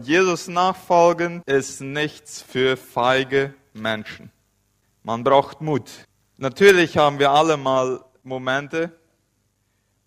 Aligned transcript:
Jesus 0.00 0.46
nachfolgen 0.46 1.42
ist 1.44 1.80
nichts 1.80 2.40
für 2.40 2.76
feige 2.76 3.52
Menschen. 3.72 4.30
Man 5.02 5.24
braucht 5.24 5.60
Mut. 5.60 5.90
Natürlich 6.36 6.96
haben 6.96 7.18
wir 7.18 7.32
alle 7.32 7.56
mal 7.56 8.04
Momente, 8.22 8.92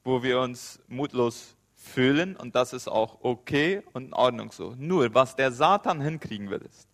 wo 0.05 0.23
wir 0.23 0.39
uns 0.39 0.79
mutlos 0.87 1.57
fühlen 1.75 2.37
und 2.37 2.55
das 2.55 2.71
ist 2.71 2.87
auch 2.87 3.17
okay 3.19 3.83
und 3.91 4.05
in 4.05 4.13
Ordnung 4.13 4.53
so. 4.53 4.73
Nur, 4.77 5.13
was 5.13 5.35
der 5.35 5.51
Satan 5.51 5.99
hinkriegen 5.99 6.49
will, 6.49 6.61
ist, 6.61 6.87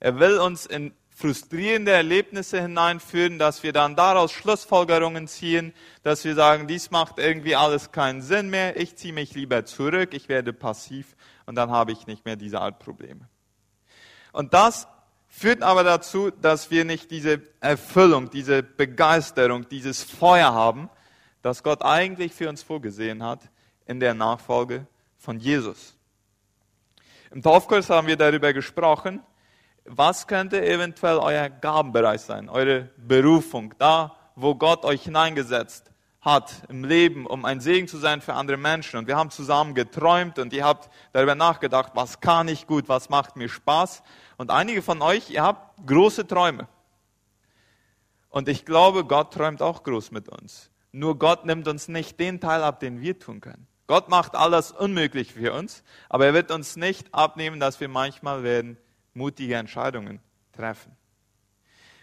er 0.00 0.18
will 0.18 0.38
uns 0.38 0.64
in 0.64 0.94
frustrierende 1.14 1.90
Erlebnisse 1.90 2.62
hineinführen, 2.62 3.38
dass 3.38 3.62
wir 3.62 3.74
dann 3.74 3.94
daraus 3.94 4.32
Schlussfolgerungen 4.32 5.28
ziehen, 5.28 5.74
dass 6.02 6.24
wir 6.24 6.34
sagen, 6.34 6.66
dies 6.66 6.90
macht 6.92 7.18
irgendwie 7.18 7.56
alles 7.56 7.92
keinen 7.92 8.22
Sinn 8.22 8.48
mehr, 8.48 8.80
ich 8.80 8.96
ziehe 8.96 9.12
mich 9.12 9.34
lieber 9.34 9.66
zurück, 9.66 10.14
ich 10.14 10.30
werde 10.30 10.54
passiv 10.54 11.14
und 11.48 11.54
dann 11.54 11.70
habe 11.70 11.92
ich 11.92 12.06
nicht 12.06 12.26
mehr 12.26 12.36
diese 12.36 12.60
Art 12.60 12.78
Probleme. 12.78 13.26
Und 14.32 14.52
das 14.52 14.86
führt 15.28 15.62
aber 15.62 15.82
dazu, 15.82 16.30
dass 16.30 16.70
wir 16.70 16.84
nicht 16.84 17.10
diese 17.10 17.40
Erfüllung, 17.60 18.28
diese 18.28 18.62
Begeisterung, 18.62 19.66
dieses 19.66 20.02
Feuer 20.02 20.52
haben, 20.52 20.90
das 21.40 21.62
Gott 21.62 21.82
eigentlich 21.82 22.34
für 22.34 22.50
uns 22.50 22.62
vorgesehen 22.62 23.22
hat 23.22 23.48
in 23.86 23.98
der 23.98 24.12
Nachfolge 24.12 24.86
von 25.16 25.38
Jesus. 25.38 25.96
Im 27.30 27.40
Taufkurs 27.40 27.88
haben 27.88 28.08
wir 28.08 28.16
darüber 28.18 28.52
gesprochen, 28.52 29.22
was 29.86 30.26
könnte 30.26 30.62
eventuell 30.62 31.16
euer 31.16 31.48
Gabenbereich 31.48 32.20
sein, 32.20 32.50
eure 32.50 32.90
Berufung, 32.98 33.74
da, 33.78 34.14
wo 34.34 34.54
Gott 34.54 34.84
euch 34.84 35.04
hineingesetzt 35.04 35.90
hat 36.32 36.64
im 36.68 36.84
Leben, 36.84 37.26
um 37.26 37.44
ein 37.44 37.60
Segen 37.60 37.88
zu 37.88 37.96
sein 37.96 38.20
für 38.20 38.34
andere 38.34 38.56
Menschen. 38.56 38.98
Und 38.98 39.06
wir 39.06 39.16
haben 39.16 39.30
zusammen 39.30 39.74
geträumt 39.74 40.38
und 40.38 40.52
ihr 40.52 40.64
habt 40.64 40.90
darüber 41.12 41.34
nachgedacht, 41.34 41.92
was 41.94 42.20
kann 42.20 42.48
ich 42.48 42.66
gut, 42.66 42.88
was 42.88 43.08
macht 43.08 43.36
mir 43.36 43.48
Spaß. 43.48 44.02
Und 44.36 44.50
einige 44.50 44.82
von 44.82 45.02
euch, 45.02 45.30
ihr 45.30 45.42
habt 45.42 45.86
große 45.86 46.26
Träume. 46.26 46.68
Und 48.28 48.48
ich 48.48 48.64
glaube, 48.64 49.04
Gott 49.04 49.32
träumt 49.32 49.62
auch 49.62 49.82
groß 49.82 50.10
mit 50.10 50.28
uns. 50.28 50.70
Nur 50.92 51.18
Gott 51.18 51.46
nimmt 51.46 51.66
uns 51.66 51.88
nicht 51.88 52.20
den 52.20 52.40
Teil 52.40 52.62
ab, 52.62 52.80
den 52.80 53.00
wir 53.00 53.18
tun 53.18 53.40
können. 53.40 53.66
Gott 53.86 54.10
macht 54.10 54.34
alles 54.34 54.70
unmöglich 54.70 55.32
für 55.32 55.54
uns, 55.54 55.82
aber 56.10 56.26
er 56.26 56.34
wird 56.34 56.50
uns 56.50 56.76
nicht 56.76 57.14
abnehmen, 57.14 57.58
dass 57.58 57.80
wir 57.80 57.88
manchmal 57.88 58.42
werden 58.42 58.76
mutige 59.14 59.54
Entscheidungen 59.54 60.20
treffen. 60.52 60.92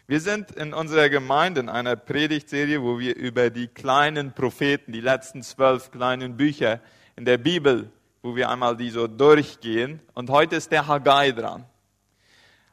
Wir 0.08 0.20
sind 0.20 0.52
in 0.52 0.72
unserer 0.72 1.10
Gemeinde 1.10 1.62
in 1.62 1.68
einer 1.68 1.96
Predigtserie, 1.96 2.80
wo 2.84 3.00
wir 3.00 3.16
über 3.16 3.50
die 3.50 3.66
kleinen 3.66 4.34
Propheten, 4.34 4.92
die 4.92 5.02
letzten 5.02 5.42
zwölf 5.42 5.90
kleinen 5.90 6.38
Bücher 6.38 6.80
in 7.16 7.26
der 7.26 7.40
Bibel, 7.40 7.90
wo 8.22 8.36
wir 8.36 8.52
einmal 8.52 8.78
die 8.78 8.92
so 8.92 9.08
durchgehen. 9.08 10.00
Und 10.14 10.30
heute 10.30 10.58
ist 10.58 10.72
der 10.72 10.86
Haggai 10.86 11.32
dran. 11.32 11.66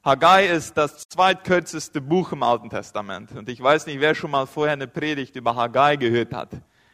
Haggai 0.04 0.48
ist 0.48 0.76
das 0.76 1.08
zweitkürzeste 1.08 2.02
Buch 2.02 2.32
im 2.32 2.42
Alten 2.42 2.68
Testament. 2.68 3.32
Und 3.32 3.48
ich 3.48 3.62
weiß 3.62 3.86
nicht, 3.86 4.00
wer 4.00 4.14
schon 4.14 4.30
mal 4.30 4.46
vorher 4.46 4.74
eine 4.74 4.86
Predigt 4.86 5.34
über 5.34 5.56
Haggai 5.56 5.96
gehört 5.96 6.34
hat. 6.34 6.50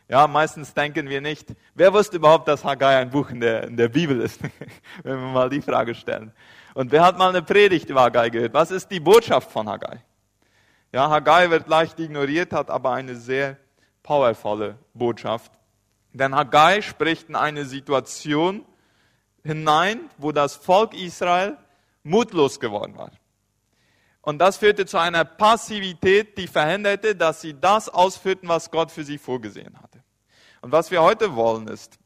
Ja, 0.09 0.29
meistens 0.29 0.73
denken 0.73 1.09
wir 1.09 1.21
nicht, 1.21 1.49
wer 1.75 1.93
wusste 1.93 2.17
überhaupt, 2.17 2.47
dass 2.47 2.65
Haggai 2.65 2.99
ein 2.99 3.11
Buch 3.11 3.31
in 3.31 3.41
der, 3.41 3.65
in 3.65 3.77
der 3.77 3.89
Bibel 3.89 4.21
ist, 4.21 4.41
wenn 5.03 5.21
wir 5.21 5.33
mal 5.33 5.51
die 5.51 5.63
Frage 5.63 5.97
stellen. 5.97 6.31
Und 6.75 6.93
wer 6.93 7.05
hat 7.05 7.19
mal 7.19 7.31
eine 7.31 7.43
Predigt 7.43 7.91
über 7.91 8.03
Haggai 8.03 8.31
gehört? 8.31 8.55
Was 8.55 8.71
ist 8.71 8.89
die 8.89 9.01
Botschaft 9.01 9.51
von 9.51 9.69
Haggai? 9.69 10.01
Ja, 10.93 11.11
Haggai 11.11 11.51
wird 11.51 11.69
leicht 11.69 12.01
ignoriert, 12.01 12.53
hat 12.53 12.71
aber 12.71 12.93
eine 12.93 13.17
sehr 13.17 13.59
powervolle 14.03 14.79
Botschaft. 14.95 15.53
Denn 16.15 16.35
Haggai 16.35 16.81
spricht 16.81 17.29
in 17.29 17.37
eine 17.37 17.67
Situation 17.67 18.65
hinein, 19.45 20.01
wo 20.17 20.33
das 20.33 20.57
Volk 20.57 20.95
Israel 20.95 21.59
mutlos 22.03 22.59
geworden 22.59 22.97
war. 22.97 23.11
Und 24.23 24.39
das 24.39 24.57
führte 24.57 24.87
zu 24.87 24.99
einer 24.99 25.25
Passivität, 25.25 26.37
die 26.39 26.49
verhinderte, 26.49 27.15
dass 27.15 27.43
sie 27.43 27.59
das 27.59 27.89
ausführten, 27.89 28.49
was 28.49 28.71
Gott 28.71 28.91
für 28.91 29.05
sie 29.05 29.19
vorgesehen 29.19 29.79
hatte. 29.81 30.03
Und 30.61 30.73
was 30.73 30.91
wir 30.91 31.03
heute 31.03 31.35
wollen 31.35 31.69
ist, 31.69 31.99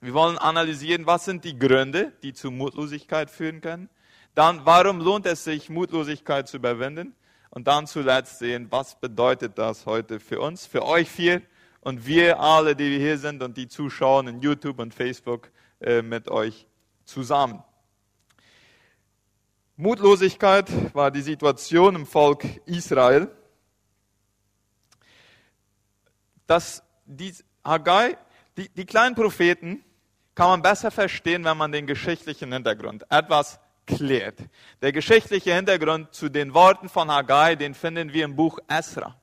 wir 0.00 0.14
wollen 0.14 0.38
analysieren, 0.38 1.06
was 1.06 1.24
sind 1.24 1.44
die 1.44 1.58
Gründe, 1.58 2.12
die 2.22 2.32
zu 2.32 2.50
Mutlosigkeit 2.50 3.30
führen 3.30 3.60
können. 3.60 3.90
Dann, 4.34 4.64
warum 4.64 5.00
lohnt 5.00 5.26
es 5.26 5.44
sich, 5.44 5.68
Mutlosigkeit 5.68 6.48
zu 6.48 6.56
überwinden? 6.56 7.14
Und 7.50 7.66
dann 7.66 7.86
zuletzt 7.86 8.38
sehen, 8.38 8.68
was 8.70 8.98
bedeutet 8.98 9.58
das 9.58 9.84
heute 9.84 10.20
für 10.20 10.40
uns, 10.40 10.66
für 10.66 10.84
euch 10.84 11.10
vier 11.10 11.42
und 11.80 12.06
wir 12.06 12.38
alle, 12.38 12.76
die 12.76 12.90
wir 12.90 12.98
hier 12.98 13.18
sind 13.18 13.42
und 13.42 13.56
die 13.56 13.66
zuschauen 13.66 14.28
in 14.28 14.40
YouTube 14.40 14.78
und 14.78 14.94
Facebook 14.94 15.50
äh, 15.80 16.02
mit 16.02 16.28
euch 16.28 16.66
zusammen. 17.04 17.62
Mutlosigkeit 19.76 20.94
war 20.94 21.10
die 21.10 21.22
Situation 21.22 21.96
im 21.96 22.06
Volk 22.06 22.44
Israel. 22.66 23.28
Das, 26.46 26.82
die, 27.06 27.34
Haggai, 27.64 28.16
die, 28.56 28.68
die 28.68 28.84
kleinen 28.84 29.14
Propheten 29.14 29.82
kann 30.34 30.48
man 30.48 30.62
besser 30.62 30.90
verstehen, 30.90 31.44
wenn 31.44 31.56
man 31.56 31.72
den 31.72 31.86
geschichtlichen 31.86 32.52
Hintergrund 32.52 33.04
etwas 33.10 33.58
klärt. 33.96 34.38
Der 34.82 34.92
geschichtliche 34.92 35.54
Hintergrund 35.54 36.14
zu 36.14 36.28
den 36.28 36.54
Worten 36.54 36.88
von 36.88 37.10
Haggai, 37.10 37.56
den 37.56 37.74
finden 37.74 38.12
wir 38.12 38.24
im 38.24 38.36
Buch 38.36 38.58
Esra. 38.68 39.16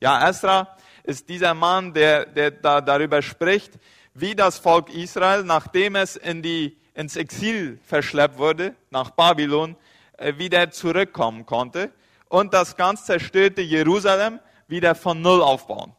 Ja, 0.00 0.28
Esra 0.28 0.76
ist 1.02 1.28
dieser 1.28 1.54
Mann, 1.54 1.94
der, 1.94 2.26
der 2.26 2.50
da 2.50 2.80
darüber 2.80 3.22
spricht, 3.22 3.72
wie 4.14 4.34
das 4.34 4.58
Volk 4.58 4.90
Israel, 4.90 5.44
nachdem 5.44 5.96
es 5.96 6.16
in 6.16 6.42
die 6.42 6.76
ins 6.94 7.16
Exil 7.16 7.78
verschleppt 7.84 8.38
wurde, 8.38 8.74
nach 8.90 9.10
Babylon, 9.10 9.76
äh, 10.16 10.38
wieder 10.38 10.70
zurückkommen 10.70 11.44
konnte 11.44 11.92
und 12.28 12.54
das 12.54 12.76
ganz 12.76 13.04
zerstörte 13.04 13.60
Jerusalem 13.60 14.40
wieder 14.66 14.94
von 14.94 15.20
Null 15.20 15.42
aufbauen. 15.42 15.92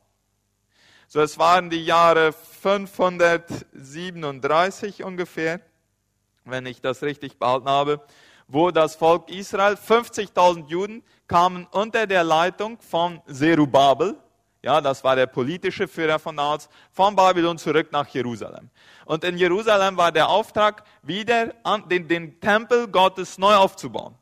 So, 1.07 1.21
es 1.21 1.37
waren 1.37 1.69
die 1.69 1.85
Jahre 1.85 2.33
537 2.33 5.03
ungefähr, 5.03 5.61
wenn 6.49 6.65
ich 6.65 6.81
das 6.81 7.03
richtig 7.03 7.37
behalten 7.37 7.69
habe, 7.69 8.01
wo 8.47 8.71
das 8.71 8.95
Volk 8.95 9.29
Israel, 9.29 9.73
50.000 9.73 10.67
Juden, 10.67 11.03
kamen 11.27 11.67
unter 11.71 12.07
der 12.07 12.23
Leitung 12.23 12.79
von 12.79 13.21
Zerubabel, 13.27 14.17
ja, 14.63 14.81
das 14.81 15.03
war 15.03 15.15
der 15.15 15.27
politische 15.27 15.87
Führer 15.87 16.19
von 16.19 16.35
damals, 16.35 16.67
von 16.91 17.15
Babylon 17.15 17.57
zurück 17.57 17.91
nach 17.91 18.07
Jerusalem. 18.07 18.69
Und 19.05 19.23
in 19.23 19.37
Jerusalem 19.37 19.95
war 19.97 20.11
der 20.11 20.29
Auftrag, 20.29 20.83
wieder 21.03 21.53
an, 21.63 21.87
den, 21.87 22.07
den 22.07 22.39
Tempel 22.41 22.87
Gottes 22.87 23.37
neu 23.37 23.55
aufzubauen. 23.55 24.15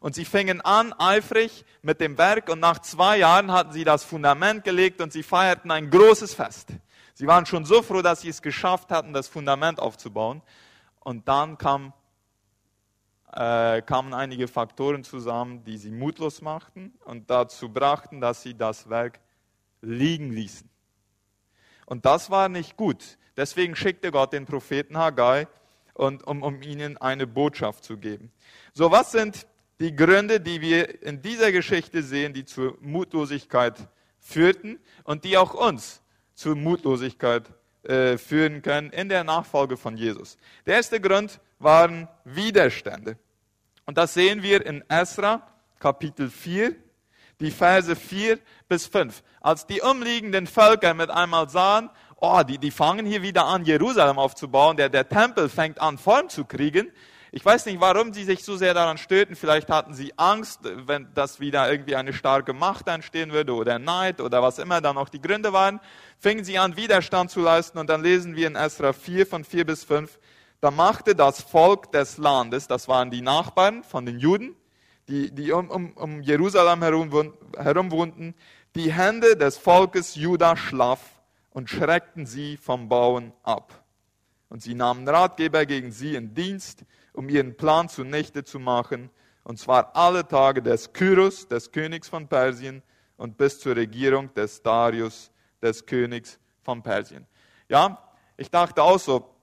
Und 0.00 0.14
sie 0.14 0.24
fingen 0.24 0.60
an, 0.60 0.92
eifrig 0.98 1.64
mit 1.80 2.00
dem 2.00 2.18
Werk, 2.18 2.50
und 2.50 2.60
nach 2.60 2.80
zwei 2.80 3.18
Jahren 3.18 3.50
hatten 3.50 3.72
sie 3.72 3.84
das 3.84 4.04
Fundament 4.04 4.64
gelegt 4.64 5.00
und 5.00 5.12
sie 5.12 5.22
feierten 5.22 5.70
ein 5.70 5.90
großes 5.90 6.34
Fest. 6.34 6.68
Sie 7.14 7.26
waren 7.26 7.46
schon 7.46 7.64
so 7.64 7.82
froh, 7.82 8.02
dass 8.02 8.20
sie 8.20 8.28
es 8.28 8.42
geschafft 8.42 8.90
hatten, 8.90 9.14
das 9.14 9.26
Fundament 9.26 9.80
aufzubauen. 9.80 10.42
Und 11.06 11.28
dann 11.28 11.56
kam, 11.56 11.92
äh, 13.32 13.80
kamen 13.82 14.12
einige 14.12 14.48
Faktoren 14.48 15.04
zusammen, 15.04 15.62
die 15.62 15.78
sie 15.78 15.92
mutlos 15.92 16.42
machten 16.42 16.94
und 17.04 17.30
dazu 17.30 17.68
brachten, 17.68 18.20
dass 18.20 18.42
sie 18.42 18.54
das 18.54 18.88
Werk 18.90 19.20
liegen 19.80 20.32
ließen. 20.32 20.68
Und 21.86 22.06
das 22.06 22.28
war 22.28 22.48
nicht 22.48 22.76
gut. 22.76 23.18
Deswegen 23.36 23.76
schickte 23.76 24.10
Gott 24.10 24.32
den 24.32 24.46
Propheten 24.46 24.98
Haggai, 24.98 25.46
und, 25.94 26.26
um, 26.26 26.42
um 26.42 26.60
ihnen 26.60 26.96
eine 26.96 27.28
Botschaft 27.28 27.84
zu 27.84 27.96
geben. 27.98 28.32
So, 28.74 28.90
was 28.90 29.12
sind 29.12 29.46
die 29.78 29.94
Gründe, 29.94 30.40
die 30.40 30.60
wir 30.60 31.04
in 31.04 31.22
dieser 31.22 31.52
Geschichte 31.52 32.02
sehen, 32.02 32.32
die 32.32 32.44
zur 32.44 32.76
Mutlosigkeit 32.80 33.76
führten 34.18 34.80
und 35.04 35.22
die 35.22 35.38
auch 35.38 35.54
uns 35.54 36.02
zur 36.34 36.56
Mutlosigkeit 36.56 37.44
äh, 37.88 38.18
führen 38.18 38.62
können 38.62 38.90
in 38.90 39.08
der 39.08 39.24
Nachfolge 39.24 39.76
von 39.76 39.96
Jesus? 39.96 40.38
Der 40.66 40.76
erste 40.76 41.00
Grund 41.00 41.40
waren 41.58 42.08
Widerstände. 42.24 43.18
Und 43.84 43.98
das 43.98 44.14
sehen 44.14 44.42
wir 44.42 44.64
in 44.66 44.84
Esra, 44.88 45.46
Kapitel 45.78 46.30
4, 46.30 46.74
die 47.40 47.50
Verse 47.50 47.94
4 47.94 48.38
bis 48.68 48.86
5. 48.86 49.22
Als 49.40 49.66
die 49.66 49.80
umliegenden 49.80 50.46
Völker 50.46 50.94
mit 50.94 51.10
einmal 51.10 51.48
sahen, 51.48 51.90
oh, 52.16 52.42
die, 52.42 52.58
die 52.58 52.70
fangen 52.70 53.06
hier 53.06 53.22
wieder 53.22 53.46
an, 53.46 53.64
Jerusalem 53.64 54.18
aufzubauen, 54.18 54.76
der, 54.76 54.88
der 54.88 55.08
Tempel 55.08 55.48
fängt 55.48 55.80
an, 55.80 55.98
Form 55.98 56.28
zu 56.28 56.44
kriegen. 56.44 56.90
Ich 57.32 57.44
weiß 57.44 57.66
nicht, 57.66 57.80
warum 57.80 58.12
sie 58.12 58.24
sich 58.24 58.44
so 58.44 58.56
sehr 58.56 58.72
daran 58.72 58.98
störten. 58.98 59.34
Vielleicht 59.34 59.68
hatten 59.68 59.94
sie 59.94 60.12
Angst, 60.16 60.60
wenn 60.62 61.08
das 61.14 61.40
wieder 61.40 61.70
irgendwie 61.70 61.96
eine 61.96 62.12
starke 62.12 62.52
Macht 62.52 62.86
entstehen 62.86 63.32
würde 63.32 63.52
oder 63.52 63.78
Neid 63.78 64.20
oder 64.20 64.42
was 64.42 64.58
immer 64.58 64.80
dann 64.80 64.96
auch 64.96 65.08
die 65.08 65.20
Gründe 65.20 65.52
waren. 65.52 65.80
Fingen 66.18 66.44
sie 66.44 66.58
an, 66.58 66.76
Widerstand 66.76 67.30
zu 67.30 67.40
leisten 67.40 67.78
und 67.78 67.90
dann 67.90 68.02
lesen 68.02 68.36
wir 68.36 68.46
in 68.46 68.54
Esra 68.54 68.92
4 68.92 69.26
von 69.26 69.44
4 69.44 69.66
bis 69.66 69.84
5. 69.84 70.18
Da 70.60 70.70
machte 70.70 71.14
das 71.14 71.42
Volk 71.42 71.92
des 71.92 72.16
Landes, 72.16 72.66
das 72.66 72.88
waren 72.88 73.10
die 73.10 73.22
Nachbarn 73.22 73.82
von 73.82 74.06
den 74.06 74.18
Juden, 74.18 74.56
die, 75.08 75.30
die 75.30 75.52
um, 75.52 75.70
um, 75.70 75.92
um 75.92 76.22
Jerusalem 76.22 76.82
herum, 76.82 77.34
herum 77.56 77.90
wohnten, 77.90 78.34
die 78.74 78.92
Hände 78.92 79.36
des 79.36 79.58
Volkes 79.58 80.14
Juda 80.14 80.56
schlaff 80.56 81.00
und 81.50 81.68
schreckten 81.68 82.26
sie 82.26 82.56
vom 82.56 82.88
Bauen 82.88 83.32
ab. 83.42 83.84
Und 84.48 84.62
sie 84.62 84.74
nahmen 84.74 85.08
Ratgeber 85.08 85.66
gegen 85.66 85.92
sie 85.92 86.14
in 86.14 86.34
Dienst, 86.34 86.84
um 87.16 87.28
ihren 87.28 87.56
Plan 87.56 87.88
zunichte 87.88 88.44
zu 88.44 88.58
machen, 88.58 89.10
und 89.42 89.58
zwar 89.58 89.94
alle 89.96 90.26
Tage 90.26 90.62
des 90.62 90.92
Kyros, 90.92 91.48
des 91.48 91.72
Königs 91.72 92.08
von 92.08 92.28
Persien, 92.28 92.82
und 93.16 93.36
bis 93.36 93.60
zur 93.60 93.76
Regierung 93.76 94.32
des 94.34 94.62
Darius, 94.62 95.30
des 95.62 95.86
Königs 95.86 96.38
von 96.62 96.82
Persien. 96.82 97.26
Ja, 97.68 97.98
ich 98.36 98.50
dachte 98.50 98.82
auch 98.82 98.98
so, 98.98 99.34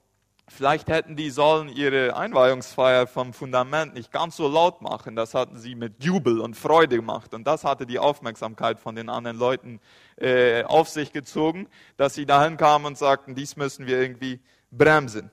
vielleicht 0.48 0.90
hätten 0.90 1.16
die 1.16 1.30
sollen 1.30 1.70
ihre 1.70 2.16
Einweihungsfeier 2.16 3.08
vom 3.08 3.34
Fundament 3.34 3.96
nicht 3.96 4.12
ganz 4.12 4.38
so 4.38 4.48
laut 4.48 4.81
machen. 4.81 5.16
Das 5.16 5.34
hatten 5.34 5.58
sie 5.58 5.75
mit 5.75 6.04
Jubel 6.04 6.40
und 6.40 6.56
Freude 6.56 6.98
gemacht. 6.98 7.34
Und 7.34 7.46
das 7.46 7.64
hatte 7.64 7.86
die 7.86 8.00
Aufmerksamkeit 8.00 8.80
von 8.80 8.96
den 8.96 9.10
anderen 9.10 9.38
Leuten 9.38 9.80
äh, 10.18 10.64
auf 10.64 10.90
sich 10.90 11.12
gezogen, 11.12 11.68
dass 11.98 12.14
sie 12.14 12.25
dahin 12.25 12.58
kamen 12.58 12.86
und 12.86 12.98
sagten, 12.98 13.36
dies 13.36 13.56
müssen 13.56 13.88
wir 13.88 14.00
irgendwie 14.00 14.40
bremsen. 14.70 15.31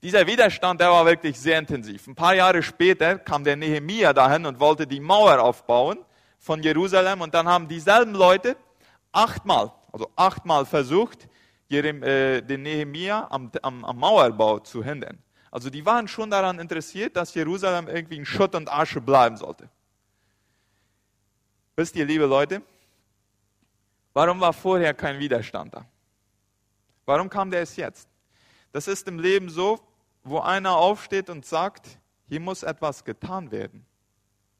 Dieser 0.00 0.26
Widerstand, 0.26 0.80
der 0.80 0.90
war 0.90 1.04
wirklich 1.06 1.38
sehr 1.38 1.58
intensiv. 1.58 2.06
Ein 2.06 2.14
paar 2.14 2.34
Jahre 2.34 2.62
später 2.62 3.18
kam 3.18 3.42
der 3.42 3.56
Nehemia 3.56 4.12
dahin 4.12 4.46
und 4.46 4.60
wollte 4.60 4.86
die 4.86 5.00
Mauer 5.00 5.40
aufbauen 5.40 5.98
von 6.38 6.62
Jerusalem 6.62 7.20
und 7.20 7.34
dann 7.34 7.48
haben 7.48 7.66
dieselben 7.66 8.14
Leute 8.14 8.56
achtmal, 9.10 9.72
also 9.92 10.08
achtmal 10.14 10.64
versucht, 10.66 11.28
äh, 11.68 12.40
den 12.42 12.62
Nehemia 12.62 13.26
am, 13.28 13.50
am, 13.60 13.84
am 13.84 13.98
Mauerbau 13.98 14.60
zu 14.60 14.84
hindern. 14.84 15.18
Also 15.50 15.68
die 15.68 15.84
waren 15.84 16.06
schon 16.06 16.30
daran 16.30 16.60
interessiert, 16.60 17.16
dass 17.16 17.34
Jerusalem 17.34 17.88
irgendwie 17.88 18.16
in 18.18 18.24
Schutt 18.24 18.54
und 18.54 18.72
Asche 18.72 19.00
bleiben 19.00 19.36
sollte. 19.36 19.68
Wisst 21.74 21.96
ihr, 21.96 22.04
liebe 22.04 22.26
Leute, 22.26 22.62
warum 24.12 24.40
war 24.40 24.52
vorher 24.52 24.94
kein 24.94 25.18
Widerstand 25.18 25.74
da? 25.74 25.84
Warum 27.04 27.28
kam 27.28 27.50
der 27.50 27.62
es 27.62 27.74
jetzt? 27.76 28.08
Das 28.72 28.88
ist 28.88 29.08
im 29.08 29.18
Leben 29.18 29.48
so, 29.48 29.80
wo 30.24 30.40
einer 30.40 30.76
aufsteht 30.76 31.30
und 31.30 31.46
sagt, 31.46 31.86
hier 32.28 32.40
muss 32.40 32.62
etwas 32.62 33.04
getan 33.04 33.50
werden. 33.50 33.86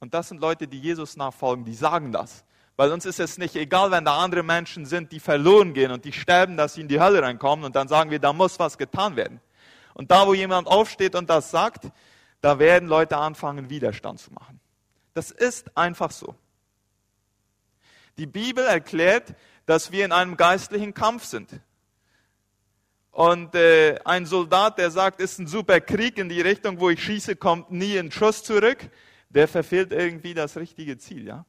Und 0.01 0.15
das 0.15 0.29
sind 0.29 0.41
Leute, 0.41 0.67
die 0.67 0.81
Jesus 0.81 1.17
nachfolgen, 1.17 1.65
die 1.65 1.75
sagen 1.75 2.13
das. 2.13 2.45
Weil 2.77 2.93
uns 2.93 3.05
ist 3.05 3.19
es 3.19 3.39
nicht 3.39 3.57
egal, 3.57 3.91
wenn 3.91 4.05
da 4.05 4.19
andere 4.19 4.45
Menschen 4.45 4.87
sind, 4.87 5.11
die 5.11 5.19
verloren 5.19 5.75
gehen 5.75 5.91
und 5.91 6.05
die 6.05 6.13
sterben, 6.13 6.57
dass 6.57 6.75
sie 6.75 6.83
in 6.83 6.89
die 6.89 7.01
Hölle 7.01 7.23
reinkommen 7.23 7.65
und 7.65 7.75
dann 7.75 7.89
sagen 7.89 8.11
wir, 8.11 8.21
da 8.21 8.33
muss 8.33 8.59
was 8.59 8.79
getan 8.79 9.17
werden. 9.17 9.41
Und 9.95 10.13
da, 10.13 10.27
wo 10.29 10.35
jemand 10.35 10.69
aufsteht 10.69 11.17
und 11.17 11.29
das 11.29 11.51
sagt, 11.51 11.89
da 12.41 12.61
werden 12.61 12.89
Leute 12.89 13.17
anfangen, 13.17 13.69
Widerstand 13.69 14.21
zu 14.21 14.33
machen. 14.33 14.61
Das 15.13 15.33
ist 15.33 15.77
einfach 15.77 16.13
so. 16.13 16.37
Die 18.17 18.27
Bibel 18.27 18.65
erklärt, 18.65 19.35
dass 19.67 19.91
wir 19.91 20.05
in 20.05 20.13
einem 20.13 20.37
geistlichen 20.37 20.95
Kampf 20.95 21.25
sind. 21.25 21.61
Und 23.19 23.57
äh, 23.57 23.99
ein 24.05 24.27
Soldat, 24.27 24.79
der 24.79 24.93
sagt, 24.93 25.21
ist 25.21 25.41
ein 25.41 25.49
super 25.49 25.81
Krieg 25.81 26.19
in 26.19 26.29
die 26.29 26.41
Richtung, 26.41 26.79
wo 26.79 26.89
ich 26.89 27.03
schieße, 27.03 27.35
kommt 27.35 27.69
nie 27.73 27.99
ein 27.99 28.13
Schuss 28.13 28.45
zurück, 28.45 28.79
der 29.29 29.49
verfehlt 29.49 29.91
irgendwie 29.91 30.35
das 30.35 30.57
richtige 30.57 30.99
Ziel. 30.99 31.27
Ja? 31.27 31.45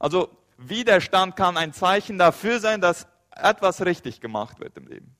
Also 0.00 0.36
Widerstand 0.58 1.36
kann 1.36 1.56
ein 1.56 1.72
Zeichen 1.72 2.18
dafür 2.18 2.58
sein, 2.58 2.80
dass 2.80 3.06
etwas 3.30 3.86
richtig 3.86 4.20
gemacht 4.20 4.58
wird 4.58 4.76
im 4.78 4.88
Leben. 4.88 5.14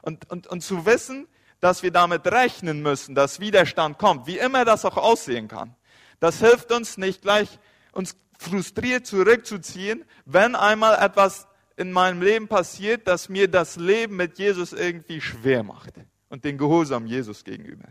Und, 0.00 0.30
und, 0.30 0.46
und 0.46 0.62
zu 0.62 0.86
wissen, 0.86 1.28
dass 1.60 1.82
wir 1.82 1.90
damit 1.90 2.26
rechnen 2.26 2.80
müssen, 2.80 3.14
dass 3.14 3.38
Widerstand 3.38 3.98
kommt, 3.98 4.26
wie 4.26 4.38
immer 4.38 4.64
das 4.64 4.86
auch 4.86 4.96
aussehen 4.96 5.46
kann, 5.46 5.76
das 6.20 6.38
hilft 6.38 6.72
uns 6.72 6.96
nicht 6.96 7.20
gleich, 7.20 7.58
uns 7.92 8.16
frustriert 8.38 9.06
zurückzuziehen, 9.06 10.06
wenn 10.24 10.56
einmal 10.56 10.94
etwas 11.04 11.48
in 11.82 11.92
meinem 11.92 12.22
Leben 12.22 12.48
passiert, 12.48 13.08
dass 13.08 13.28
mir 13.28 13.48
das 13.48 13.76
Leben 13.76 14.16
mit 14.16 14.38
Jesus 14.38 14.72
irgendwie 14.72 15.20
schwer 15.20 15.64
macht 15.64 15.94
und 16.28 16.44
den 16.44 16.56
Gehorsam 16.56 17.06
Jesus 17.06 17.42
gegenüber. 17.42 17.88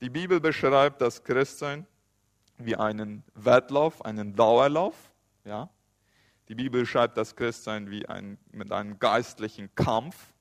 Die 0.00 0.10
Bibel 0.10 0.40
beschreibt 0.40 1.00
das 1.00 1.24
Christsein 1.24 1.86
wie 2.58 2.76
einen 2.76 3.22
Wettlauf, 3.34 4.04
einen 4.04 4.34
Dauerlauf. 4.34 4.94
Ja? 5.44 5.70
Die 6.48 6.54
Bibel 6.54 6.82
beschreibt 6.82 7.16
das 7.16 7.36
Christsein 7.36 7.90
wie 7.90 8.06
ein, 8.06 8.38
mit 8.50 8.72
einem 8.72 8.98
geistlichen 8.98 9.74
Kampf. 9.74 10.33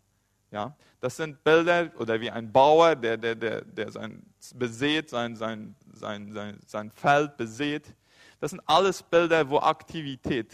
Ja? 0.54 0.76
Das 1.02 1.18
sind 1.18 1.44
Bilder 1.44 1.92
oder 1.98 2.22
wie 2.22 2.32
ein 2.32 2.52
Bauer, 2.52 2.96
der, 2.96 3.18
der, 3.18 3.36
der, 3.36 3.62
der 3.62 3.92
sein 3.92 4.24
besät, 4.54 5.10
sein, 5.10 5.36
sein, 5.36 5.76
sein, 5.92 6.32
sein, 6.32 6.60
sein 6.66 6.92
Feld 6.92 7.36
besät. 7.36 7.94
Das 8.40 8.52
sind 8.52 8.62
alles 8.66 9.02
Bilder, 9.02 9.50
wo 9.50 9.60
Aktivität 9.60 10.54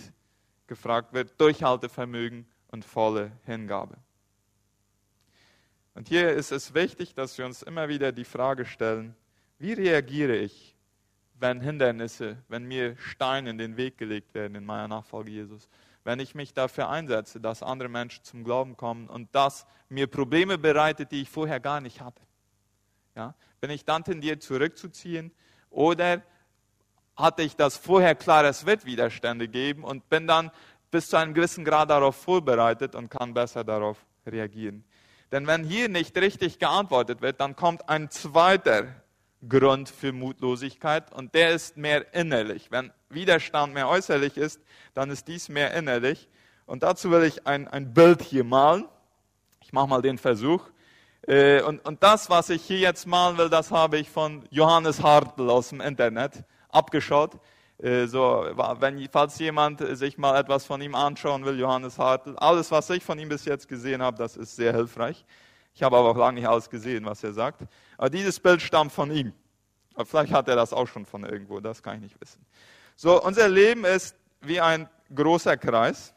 gefragt 0.68 1.14
wird, 1.14 1.40
Durchhaltevermögen 1.40 2.48
und 2.68 2.86
volle 2.86 3.32
Hingabe. 3.46 3.98
Und 5.96 6.08
hier 6.08 6.32
ist 6.32 6.52
es 6.52 6.74
wichtig, 6.74 7.14
dass 7.14 7.38
wir 7.38 7.46
uns 7.46 7.62
immer 7.62 7.90
wieder 7.90 8.12
die 8.12 8.24
Frage 8.24 8.66
stellen, 8.66 9.16
wie 9.58 9.74
reagiere 9.74 10.38
ich, 10.38 10.78
wenn 11.34 11.60
Hindernisse, 11.60 12.38
wenn 12.48 12.64
mir 12.66 12.96
Steine 12.98 13.50
in 13.50 13.58
den 13.58 13.76
Weg 13.76 13.98
gelegt 13.98 14.34
werden 14.34 14.56
in 14.56 14.66
meiner 14.66 14.88
Nachfolge 14.88 15.32
Jesus? 15.32 15.68
Wenn 16.04 16.20
ich 16.20 16.36
mich 16.36 16.54
dafür 16.54 16.90
einsetze, 16.90 17.40
dass 17.40 17.62
andere 17.62 17.90
Menschen 17.90 18.24
zum 18.24 18.44
Glauben 18.44 18.78
kommen 18.78 19.08
und 19.08 19.30
das 19.34 19.66
mir 19.90 20.08
Probleme 20.08 20.58
bereitet, 20.58 21.12
die 21.12 21.22
ich 21.22 21.30
vorher 21.30 21.60
gar 21.60 21.82
nicht 21.82 22.02
hatte. 22.02 22.22
Ja? 23.16 23.36
Bin 23.60 23.70
ich 23.70 23.86
dann 23.86 24.04
tendiert 24.04 24.42
zurückzuziehen 24.42 25.32
oder 25.70 26.22
hatte 27.16 27.44
ich 27.44 27.56
das 27.56 27.76
vorher 27.76 28.16
klar, 28.16 28.46
es 28.46 28.66
wird 28.66 28.86
Widerstände 28.86 29.48
geben 29.48 29.84
und 29.84 30.10
bin 30.10 30.26
dann 30.26 30.52
bis 30.90 31.10
zu 31.10 31.18
einem 31.18 31.34
gewissen 31.34 31.66
Grad 31.66 31.90
darauf 31.90 32.16
vorbereitet 32.16 32.96
und 32.96 33.10
kann 33.10 33.34
besser 33.34 33.64
darauf 33.64 33.98
reagieren. 34.26 34.84
Denn 35.32 35.46
wenn 35.46 35.64
hier 35.64 35.90
nicht 35.90 36.18
richtig 36.18 36.58
geantwortet 36.58 37.22
wird, 37.22 37.40
dann 37.40 37.56
kommt 37.56 37.88
ein 37.88 38.10
zweiter 38.10 38.88
Grund 39.48 39.90
für 39.90 40.12
Mutlosigkeit 40.12 41.14
und 41.14 41.34
der 41.34 41.52
ist 41.52 41.78
mehr 41.78 42.14
innerlich. 42.14 42.72
Wenn 42.72 42.92
Widerstand 43.10 43.74
mehr 43.74 43.88
äußerlich 43.88 44.38
ist, 44.38 44.62
dann 44.94 45.10
ist 45.10 45.28
dies 45.28 45.50
mehr 45.50 45.74
innerlich. 45.74 46.28
Und 46.66 46.84
dazu 46.84 47.10
will 47.10 47.24
ich 47.24 47.48
ein, 47.48 47.68
ein 47.68 47.94
Bild 47.94 48.22
hier 48.22 48.44
malen. 48.44 48.86
Ich 49.62 49.72
mache 49.72 49.88
mal 49.88 50.02
den 50.02 50.18
Versuch. 50.18 50.70
Äh, 51.28 51.62
und, 51.62 51.86
und 51.86 52.04
das, 52.04 52.30
was 52.30 52.50
ich 52.50 52.64
hier 52.64 52.80
jetzt 52.80 53.08
malen 53.08 53.38
will, 53.38 53.50
das 53.50 53.72
habe 53.72 53.98
ich 53.98 54.10
von 54.10 54.44
Johannes 54.50 55.02
Hartl 55.02 55.50
aus 55.50 55.70
dem 55.70 55.82
Internet 55.82 56.44
abgeschaut. 56.70 57.40
Äh, 57.78 58.08
so, 58.08 58.46
wenn, 58.80 59.08
falls 59.10 59.40
jemand 59.40 59.80
sich 59.98 60.18
mal 60.18 60.38
etwas 60.38 60.66
von 60.66 60.82
ihm 60.82 60.96
anschauen 60.96 61.46
will, 61.46 61.58
Johannes 61.58 61.98
Hartl, 61.98 62.36
alles, 62.38 62.72
was 62.72 62.90
ich 62.90 63.04
von 63.04 63.18
ihm 63.18 63.30
bis 63.30 63.46
jetzt 63.46 63.68
gesehen 63.68 64.02
habe, 64.02 64.18
das 64.18 64.36
ist 64.36 64.56
sehr 64.56 64.74
hilfreich. 64.74 65.26
Ich 65.80 65.84
habe 65.84 65.96
aber 65.96 66.10
auch 66.10 66.18
lange 66.18 66.42
nicht 66.42 66.50
alles 66.50 66.70
gesehen, 66.70 67.06
was 67.06 67.24
er 67.24 67.32
sagt. 67.32 67.62
Aber 67.98 68.10
dieses 68.10 68.38
Bild 68.38 68.62
stammt 68.62 68.92
von 68.92 69.10
ihm. 69.12 69.32
Aber 69.94 70.06
vielleicht 70.06 70.34
hat 70.34 70.50
er 70.50 70.58
das 70.58 70.74
auch 70.74 70.88
schon 70.90 71.06
von 71.06 71.24
irgendwo, 71.24 71.62
das 71.62 71.82
kann 71.82 71.96
ich 71.96 72.02
nicht 72.02 72.20
wissen. 72.20 72.46
So, 72.98 73.24
unser 73.24 73.48
Leben 73.48 73.86
ist 73.86 74.14
wie 74.42 74.60
ein 74.60 74.90
großer 75.16 75.56
Kreis. 75.56 76.14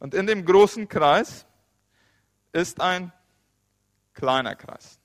Und 0.00 0.14
in 0.14 0.26
dem 0.26 0.44
großen 0.44 0.88
Kreis 0.88 1.46
ist 2.50 2.80
ein 2.80 3.12
kleiner 4.12 4.56
Kreis. 4.56 4.98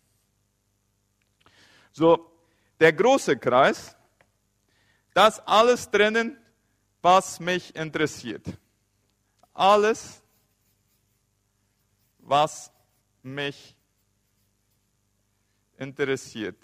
So, 1.92 2.28
der 2.80 2.92
große 2.92 3.38
Kreis, 3.38 3.96
das 5.14 5.46
alles 5.46 5.92
drinnen, 5.92 6.40
was 7.04 7.40
mich 7.40 7.76
interessiert. 7.76 8.48
Alles, 9.54 10.24
was 12.28 12.72
mich 13.24 13.76
interessiert. 15.78 16.58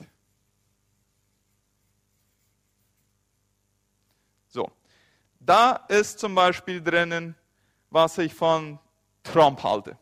So, 4.48 4.70
da 5.40 5.86
ist 5.88 6.20
zum 6.20 6.36
Beispiel 6.36 6.82
drinnen, 6.82 7.36
was 7.90 8.18
ich 8.18 8.34
von 8.34 8.78
Trump 9.24 9.64
halte. 9.64 9.98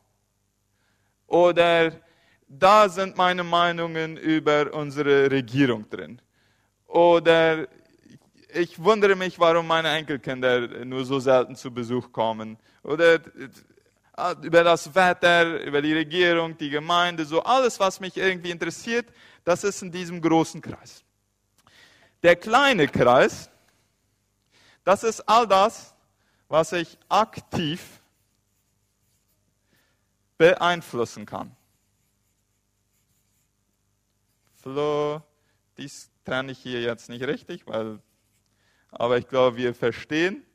Oder 1.27 2.01
da 2.47 2.89
sind 2.89 3.15
meine 3.15 3.43
Meinungen 3.43 4.17
über 4.17 4.73
unsere 4.73 5.29
Regierung 5.29 5.87
drin. 5.89 6.19
Oder 6.87 7.67
ich 8.53 8.77
wundere 8.83 9.15
mich, 9.15 9.39
warum 9.39 9.67
meine 9.67 9.89
Enkelkinder 9.89 10.83
nur 10.83 11.05
so 11.05 11.19
selten 11.19 11.55
zu 11.55 11.71
Besuch 11.71 12.11
kommen. 12.11 12.57
Oder 12.83 13.19
über 14.41 14.63
das 14.63 14.93
Wetter, 14.93 15.63
über 15.63 15.81
die 15.81 15.93
Regierung, 15.93 16.57
die 16.57 16.69
Gemeinde, 16.69 17.25
so 17.25 17.41
alles, 17.43 17.79
was 17.79 17.99
mich 17.99 18.17
irgendwie 18.17 18.51
interessiert, 18.51 19.07
das 19.43 19.63
ist 19.63 19.81
in 19.81 19.91
diesem 19.91 20.21
großen 20.21 20.61
Kreis. 20.61 21.03
Der 22.21 22.35
kleine 22.35 22.87
Kreis, 22.87 23.49
das 24.83 25.03
ist 25.03 25.21
all 25.21 25.47
das, 25.47 25.95
was 26.47 26.71
ich 26.73 26.97
aktiv 27.09 28.01
beeinflussen 30.37 31.25
kann. 31.25 31.55
Flo, 34.55 35.21
dies 35.77 36.11
trenne 36.25 36.51
ich 36.51 36.59
hier 36.59 36.81
jetzt 36.81 37.09
nicht 37.09 37.23
richtig, 37.23 37.65
weil, 37.65 37.99
aber 38.91 39.17
ich 39.17 39.27
glaube, 39.27 39.57
wir 39.57 39.73
verstehen. 39.73 40.45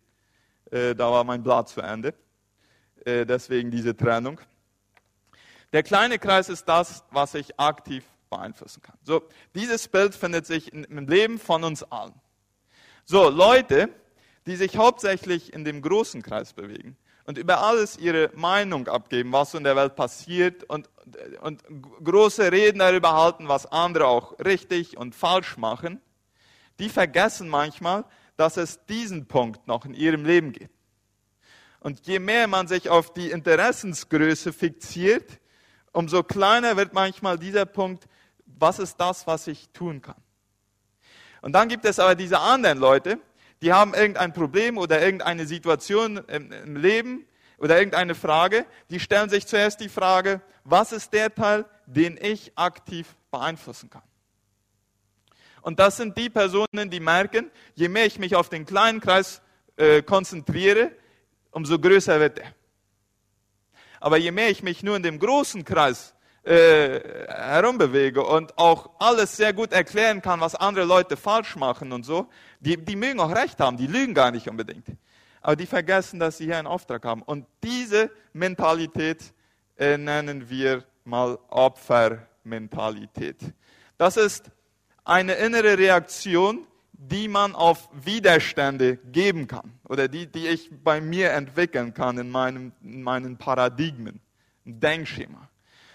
Äh, 0.70 0.94
da 0.94 1.10
war 1.10 1.24
mein 1.24 1.42
Blatt 1.42 1.68
zu 1.68 1.80
Ende. 1.80 2.14
Äh, 3.06 3.24
deswegen 3.24 3.70
diese 3.70 3.96
Trennung. 3.96 4.40
Der 5.72 5.82
kleine 5.82 6.18
Kreis 6.18 6.48
ist 6.48 6.64
das, 6.64 7.04
was 7.10 7.34
ich 7.34 7.58
aktiv 7.58 8.04
beeinflussen 8.28 8.82
kann. 8.82 8.96
So, 9.02 9.22
dieses 9.54 9.86
Bild 9.86 10.14
findet 10.14 10.46
sich 10.46 10.72
im 10.72 11.06
Leben 11.06 11.38
von 11.38 11.62
uns 11.62 11.84
allen. 11.84 12.14
So, 13.04 13.28
Leute, 13.28 13.88
die 14.46 14.56
sich 14.56 14.76
hauptsächlich 14.76 15.52
in 15.52 15.64
dem 15.64 15.82
großen 15.82 16.22
Kreis 16.22 16.52
bewegen 16.52 16.96
und 17.24 17.38
über 17.38 17.60
alles 17.60 17.96
ihre 17.96 18.30
Meinung 18.34 18.88
abgeben, 18.88 19.32
was 19.32 19.54
in 19.54 19.62
der 19.62 19.76
Welt 19.76 19.94
passiert 19.94 20.64
und, 20.64 20.90
und 21.40 21.62
große 22.02 22.50
Reden 22.50 22.80
darüber 22.80 23.12
halten, 23.12 23.48
was 23.48 23.66
andere 23.66 24.08
auch 24.08 24.36
richtig 24.40 24.96
und 24.96 25.14
falsch 25.14 25.56
machen, 25.56 26.00
die 26.80 26.88
vergessen 26.88 27.48
manchmal, 27.48 28.04
dass 28.36 28.56
es 28.56 28.84
diesen 28.86 29.26
Punkt 29.26 29.66
noch 29.68 29.84
in 29.84 29.94
ihrem 29.94 30.24
Leben 30.24 30.52
gibt. 30.52 30.75
Und 31.86 32.04
je 32.08 32.18
mehr 32.18 32.48
man 32.48 32.66
sich 32.66 32.88
auf 32.88 33.14
die 33.14 33.30
Interessensgröße 33.30 34.52
fixiert, 34.52 35.38
umso 35.92 36.24
kleiner 36.24 36.76
wird 36.76 36.94
manchmal 36.94 37.38
dieser 37.38 37.64
Punkt, 37.64 38.08
was 38.44 38.80
ist 38.80 38.96
das, 38.96 39.28
was 39.28 39.46
ich 39.46 39.68
tun 39.68 40.02
kann. 40.02 40.20
Und 41.42 41.52
dann 41.52 41.68
gibt 41.68 41.84
es 41.84 42.00
aber 42.00 42.16
diese 42.16 42.40
anderen 42.40 42.78
Leute, 42.78 43.20
die 43.62 43.72
haben 43.72 43.94
irgendein 43.94 44.32
Problem 44.32 44.78
oder 44.78 45.00
irgendeine 45.00 45.46
Situation 45.46 46.16
im, 46.26 46.74
Leben 46.74 47.24
oder 47.56 47.78
irgendeine 47.78 48.16
Frage, 48.16 48.66
die 48.90 48.98
stellen 48.98 49.30
sich 49.30 49.46
zuerst 49.46 49.78
die 49.78 49.88
Frage, 49.88 50.40
was 50.64 50.90
ist 50.90 51.12
der 51.12 51.32
Teil, 51.32 51.66
den 51.86 52.18
ich 52.20 52.50
aktiv 52.56 53.14
beeinflussen 53.30 53.90
kann. 53.90 54.02
Und 55.62 55.78
das 55.78 55.98
sind 55.98 56.18
die 56.18 56.30
Personen, 56.30 56.90
die 56.90 56.98
merken, 56.98 57.48
je 57.76 57.86
mehr 57.86 58.06
ich 58.06 58.18
mich 58.18 58.34
auf 58.34 58.48
den 58.48 58.66
kleinen 58.66 59.00
Kreis 59.00 59.40
äh, 59.76 60.02
konzentriere, 60.02 60.90
umso 61.56 61.78
größer 61.78 62.20
wird 62.20 62.38
er. 62.38 62.52
Aber 63.98 64.18
je 64.18 64.30
mehr 64.30 64.50
ich 64.50 64.62
mich 64.62 64.82
nur 64.82 64.94
in 64.94 65.02
dem 65.02 65.18
großen 65.18 65.64
Kreis 65.64 66.14
äh, 66.42 67.00
herumbewege 67.28 68.22
und 68.22 68.58
auch 68.58 68.90
alles 68.98 69.38
sehr 69.38 69.54
gut 69.54 69.72
erklären 69.72 70.20
kann, 70.20 70.38
was 70.42 70.54
andere 70.54 70.84
Leute 70.84 71.16
falsch 71.16 71.56
machen 71.56 71.92
und 71.92 72.04
so, 72.04 72.28
die, 72.60 72.76
die 72.76 72.94
mögen 72.94 73.20
auch 73.20 73.34
recht 73.34 73.58
haben, 73.58 73.78
die 73.78 73.86
lügen 73.86 74.12
gar 74.12 74.32
nicht 74.32 74.50
unbedingt. 74.50 74.86
Aber 75.40 75.56
die 75.56 75.64
vergessen, 75.64 76.20
dass 76.20 76.36
sie 76.36 76.44
hier 76.44 76.58
einen 76.58 76.66
Auftrag 76.66 77.06
haben. 77.06 77.22
Und 77.22 77.46
diese 77.64 78.10
Mentalität 78.34 79.32
äh, 79.78 79.96
nennen 79.96 80.50
wir 80.50 80.84
mal 81.04 81.38
Opfermentalität. 81.48 83.38
Das 83.96 84.18
ist 84.18 84.50
eine 85.04 85.32
innere 85.36 85.78
Reaktion, 85.78 86.66
die 86.98 87.28
man 87.28 87.54
auf 87.54 87.88
Widerstände 87.92 88.96
geben 88.96 89.46
kann 89.46 89.78
oder 89.88 90.08
die, 90.08 90.26
die 90.26 90.46
ich 90.46 90.70
bei 90.82 91.00
mir 91.00 91.32
entwickeln 91.32 91.94
kann 91.94 92.18
in, 92.18 92.30
meinem, 92.30 92.72
in 92.82 93.02
meinen 93.02 93.36
Paradigmen, 93.36 94.20
Denkschema. 94.64 95.48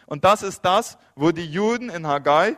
Und 0.05 0.23
das 0.23 0.43
ist 0.43 0.61
das, 0.61 0.97
wo 1.15 1.31
die 1.31 1.45
Juden 1.45 1.89
in 1.89 2.05
Haggai 2.05 2.57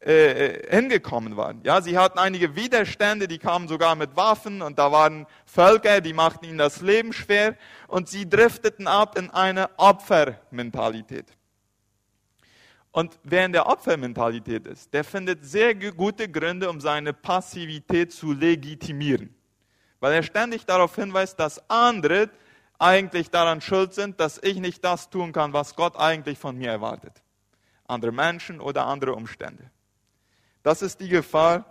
äh, 0.00 0.68
hingekommen 0.68 1.36
waren. 1.36 1.60
Ja, 1.62 1.80
sie 1.80 1.96
hatten 1.98 2.18
einige 2.18 2.56
Widerstände, 2.56 3.28
die 3.28 3.38
kamen 3.38 3.68
sogar 3.68 3.94
mit 3.94 4.16
Waffen 4.16 4.62
und 4.62 4.78
da 4.78 4.90
waren 4.90 5.26
Völker, 5.44 6.00
die 6.00 6.12
machten 6.12 6.44
ihnen 6.44 6.58
das 6.58 6.80
Leben 6.80 7.12
schwer 7.12 7.56
und 7.88 8.08
sie 8.08 8.28
drifteten 8.28 8.88
ab 8.88 9.16
in 9.16 9.30
eine 9.30 9.70
Opfermentalität. 9.78 11.26
Und 12.92 13.18
wer 13.22 13.46
in 13.46 13.52
der 13.52 13.66
Opfermentalität 13.66 14.66
ist, 14.66 14.92
der 14.92 15.02
findet 15.02 15.44
sehr 15.44 15.74
gute 15.74 16.28
Gründe, 16.28 16.68
um 16.68 16.78
seine 16.78 17.14
Passivität 17.14 18.12
zu 18.12 18.32
legitimieren. 18.32 19.34
Weil 19.98 20.12
er 20.12 20.22
ständig 20.22 20.66
darauf 20.66 20.94
hinweist, 20.94 21.40
dass 21.40 21.70
andere 21.70 22.28
eigentlich 22.78 23.30
daran 23.30 23.62
schuld 23.62 23.94
sind, 23.94 24.20
dass 24.20 24.38
ich 24.42 24.58
nicht 24.58 24.84
das 24.84 25.08
tun 25.08 25.32
kann, 25.32 25.54
was 25.54 25.74
Gott 25.74 25.96
eigentlich 25.96 26.38
von 26.38 26.58
mir 26.58 26.70
erwartet. 26.70 27.22
Andere 27.86 28.12
Menschen 28.12 28.60
oder 28.60 28.86
andere 28.86 29.14
Umstände. 29.14 29.70
Das 30.62 30.82
ist 30.82 31.00
die 31.00 31.08
Gefahr 31.08 31.64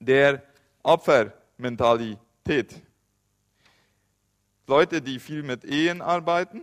der 0.00 0.42
Opfermentalität. 0.82 2.82
Leute, 4.66 5.00
die 5.00 5.20
viel 5.20 5.42
mit 5.42 5.64
Ehen 5.64 6.02
arbeiten, 6.02 6.62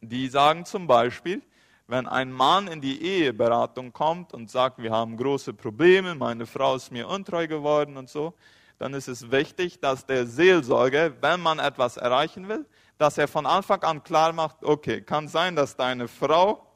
die 0.00 0.28
sagen 0.28 0.64
zum 0.64 0.86
Beispiel, 0.86 1.42
wenn 1.88 2.06
ein 2.06 2.30
Mann 2.30 2.68
in 2.68 2.82
die 2.82 3.02
Eheberatung 3.02 3.92
kommt 3.92 4.34
und 4.34 4.50
sagt, 4.50 4.78
wir 4.78 4.92
haben 4.92 5.16
große 5.16 5.54
Probleme, 5.54 6.14
meine 6.14 6.46
Frau 6.46 6.76
ist 6.76 6.92
mir 6.92 7.08
untreu 7.08 7.48
geworden 7.48 7.96
und 7.96 8.10
so, 8.10 8.34
dann 8.78 8.92
ist 8.92 9.08
es 9.08 9.30
wichtig, 9.30 9.80
dass 9.80 10.04
der 10.04 10.26
Seelsorger, 10.26 11.20
wenn 11.22 11.40
man 11.40 11.58
etwas 11.58 11.96
erreichen 11.96 12.46
will, 12.46 12.66
dass 12.98 13.16
er 13.16 13.26
von 13.26 13.46
Anfang 13.46 13.82
an 13.82 14.04
klar 14.04 14.34
macht, 14.34 14.62
okay, 14.62 15.00
kann 15.00 15.28
sein, 15.28 15.56
dass 15.56 15.76
deine 15.76 16.08
Frau 16.08 16.66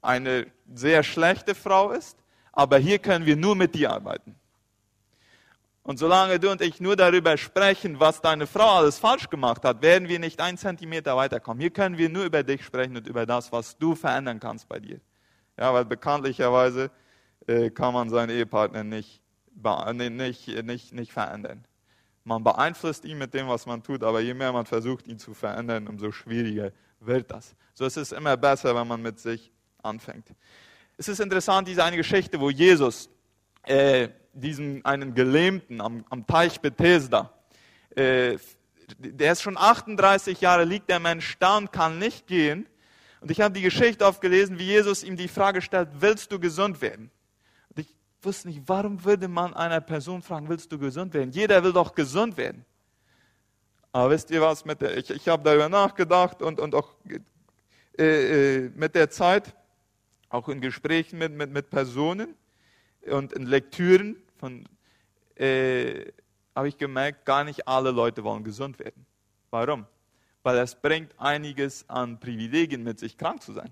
eine 0.00 0.46
sehr 0.72 1.02
schlechte 1.02 1.56
Frau 1.56 1.90
ist, 1.90 2.16
aber 2.52 2.78
hier 2.78 3.00
können 3.00 3.26
wir 3.26 3.36
nur 3.36 3.56
mit 3.56 3.74
dir 3.74 3.90
arbeiten. 3.90 4.39
Und 5.82 5.98
solange 5.98 6.38
du 6.38 6.50
und 6.50 6.60
ich 6.60 6.80
nur 6.80 6.94
darüber 6.94 7.36
sprechen, 7.36 7.98
was 7.98 8.20
deine 8.20 8.46
Frau 8.46 8.78
alles 8.78 8.98
falsch 8.98 9.30
gemacht 9.30 9.64
hat, 9.64 9.80
werden 9.82 10.08
wir 10.08 10.18
nicht 10.18 10.40
einen 10.40 10.58
Zentimeter 10.58 11.16
weiterkommen. 11.16 11.60
Hier 11.60 11.70
können 11.70 11.96
wir 11.96 12.08
nur 12.08 12.24
über 12.24 12.42
dich 12.42 12.64
sprechen 12.64 12.96
und 12.96 13.06
über 13.06 13.24
das, 13.24 13.50
was 13.50 13.78
du 13.78 13.94
verändern 13.94 14.40
kannst 14.40 14.68
bei 14.68 14.78
dir. 14.78 15.00
Ja, 15.58 15.72
weil 15.72 15.86
bekanntlicherweise 15.86 16.90
äh, 17.46 17.70
kann 17.70 17.94
man 17.94 18.10
seinen 18.10 18.30
Ehepartner 18.30 18.84
nicht, 18.84 19.22
nicht, 19.54 20.64
nicht, 20.64 20.92
nicht 20.92 21.12
verändern. 21.12 21.64
Man 22.24 22.44
beeinflusst 22.44 23.04
ihn 23.06 23.18
mit 23.18 23.32
dem, 23.32 23.48
was 23.48 23.64
man 23.64 23.82
tut, 23.82 24.04
aber 24.04 24.20
je 24.20 24.34
mehr 24.34 24.52
man 24.52 24.66
versucht, 24.66 25.06
ihn 25.06 25.18
zu 25.18 25.32
verändern, 25.32 25.88
umso 25.88 26.12
schwieriger 26.12 26.72
wird 27.00 27.30
das. 27.30 27.54
So 27.72 27.86
ist 27.86 27.96
es 27.96 28.12
immer 28.12 28.36
besser, 28.36 28.74
wenn 28.74 28.86
man 28.86 29.00
mit 29.00 29.18
sich 29.18 29.50
anfängt. 29.82 30.28
Es 30.98 31.08
ist 31.08 31.20
interessant, 31.20 31.66
diese 31.66 31.82
eine 31.82 31.96
Geschichte, 31.96 32.38
wo 32.38 32.50
Jesus 32.50 33.08
äh, 33.64 34.08
diesen 34.32 34.84
einen 34.84 35.14
Gelähmten 35.14 35.80
am, 35.80 36.04
am 36.10 36.26
Teich 36.26 36.60
Bethesda. 36.60 37.32
Äh, 37.94 38.38
der 38.98 39.32
ist 39.32 39.42
schon 39.42 39.56
38 39.56 40.40
Jahre, 40.40 40.64
liegt 40.64 40.88
der 40.90 41.00
Mensch 41.00 41.36
da 41.38 41.56
und 41.56 41.72
kann 41.72 41.98
nicht 41.98 42.26
gehen. 42.26 42.66
Und 43.20 43.30
ich 43.30 43.40
habe 43.40 43.54
die 43.54 43.62
Geschichte 43.62 44.06
aufgelesen, 44.06 44.58
wie 44.58 44.64
Jesus 44.64 45.04
ihm 45.04 45.16
die 45.16 45.28
Frage 45.28 45.60
stellt, 45.60 45.88
willst 45.98 46.32
du 46.32 46.40
gesund 46.40 46.80
werden? 46.80 47.10
Und 47.68 47.80
ich 47.80 47.94
wusste 48.22 48.48
nicht, 48.48 48.62
warum 48.66 49.04
würde 49.04 49.28
man 49.28 49.54
einer 49.54 49.80
Person 49.80 50.22
fragen, 50.22 50.48
willst 50.48 50.72
du 50.72 50.78
gesund 50.78 51.12
werden? 51.12 51.30
Jeder 51.30 51.62
will 51.62 51.72
doch 51.72 51.94
gesund 51.94 52.36
werden. 52.36 52.64
Aber 53.92 54.10
wisst 54.10 54.30
ihr 54.30 54.40
was, 54.40 54.64
mit 54.64 54.80
der, 54.80 54.96
ich, 54.96 55.10
ich 55.10 55.28
habe 55.28 55.42
darüber 55.42 55.68
nachgedacht 55.68 56.42
und, 56.42 56.60
und 56.60 56.74
auch 56.74 56.94
äh, 57.98 58.64
äh, 58.64 58.70
mit 58.74 58.94
der 58.94 59.10
Zeit, 59.10 59.54
auch 60.28 60.48
in 60.48 60.60
Gesprächen 60.60 61.18
mit, 61.18 61.32
mit, 61.32 61.50
mit 61.50 61.70
Personen, 61.70 62.34
und 63.06 63.32
in 63.32 63.46
Lektüren 63.46 64.16
von, 64.36 64.64
äh, 65.36 66.12
habe 66.54 66.68
ich 66.68 66.76
gemerkt, 66.76 67.24
gar 67.24 67.44
nicht 67.44 67.66
alle 67.66 67.90
Leute 67.90 68.24
wollen 68.24 68.44
gesund 68.44 68.78
werden. 68.78 69.06
Warum? 69.50 69.86
Weil 70.42 70.58
es 70.58 70.74
bringt 70.74 71.14
einiges 71.18 71.88
an 71.88 72.18
Privilegien 72.18 72.82
mit 72.82 72.98
sich, 72.98 73.16
krank 73.16 73.42
zu 73.42 73.52
sein. 73.52 73.70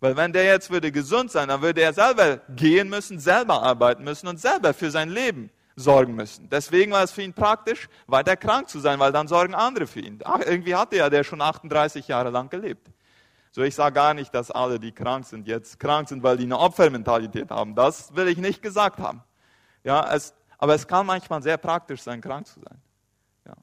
Weil 0.00 0.16
wenn 0.16 0.32
der 0.32 0.44
jetzt 0.44 0.70
würde 0.70 0.92
gesund 0.92 1.30
sein, 1.30 1.48
dann 1.48 1.62
würde 1.62 1.80
er 1.80 1.92
selber 1.92 2.38
gehen 2.50 2.88
müssen, 2.88 3.18
selber 3.18 3.62
arbeiten 3.62 4.04
müssen 4.04 4.28
und 4.28 4.38
selber 4.38 4.74
für 4.74 4.90
sein 4.90 5.08
Leben 5.08 5.50
sorgen 5.76 6.14
müssen. 6.14 6.48
Deswegen 6.50 6.92
war 6.92 7.02
es 7.02 7.12
für 7.12 7.22
ihn 7.22 7.32
praktisch, 7.32 7.88
weiter 8.06 8.36
krank 8.36 8.68
zu 8.68 8.80
sein, 8.80 8.98
weil 8.98 9.12
dann 9.12 9.28
sorgen 9.28 9.54
andere 9.54 9.86
für 9.86 10.00
ihn. 10.00 10.20
Ach, 10.24 10.40
irgendwie 10.40 10.74
hatte 10.74 10.96
ja 10.96 11.10
der 11.10 11.24
schon 11.24 11.40
38 11.40 12.06
Jahre 12.08 12.30
lang 12.30 12.48
gelebt. 12.48 12.88
So, 13.54 13.62
ich 13.62 13.76
sage 13.76 13.94
gar 13.94 14.14
nicht, 14.14 14.34
dass 14.34 14.50
alle, 14.50 14.80
die 14.80 14.90
krank 14.90 15.26
sind, 15.26 15.46
jetzt 15.46 15.78
krank 15.78 16.08
sind, 16.08 16.24
weil 16.24 16.36
die 16.36 16.42
eine 16.42 16.58
Opfermentalität 16.58 17.52
haben. 17.52 17.76
Das 17.76 18.12
will 18.16 18.26
ich 18.26 18.36
nicht 18.36 18.62
gesagt 18.62 18.98
haben. 18.98 19.22
Ja, 19.84 20.12
es, 20.12 20.34
aber 20.58 20.74
es 20.74 20.88
kann 20.88 21.06
manchmal 21.06 21.40
sehr 21.40 21.56
praktisch 21.56 22.02
sein, 22.02 22.20
krank 22.20 22.48
zu 22.48 22.58
sein. 22.58 22.82
Ja. 23.46 23.54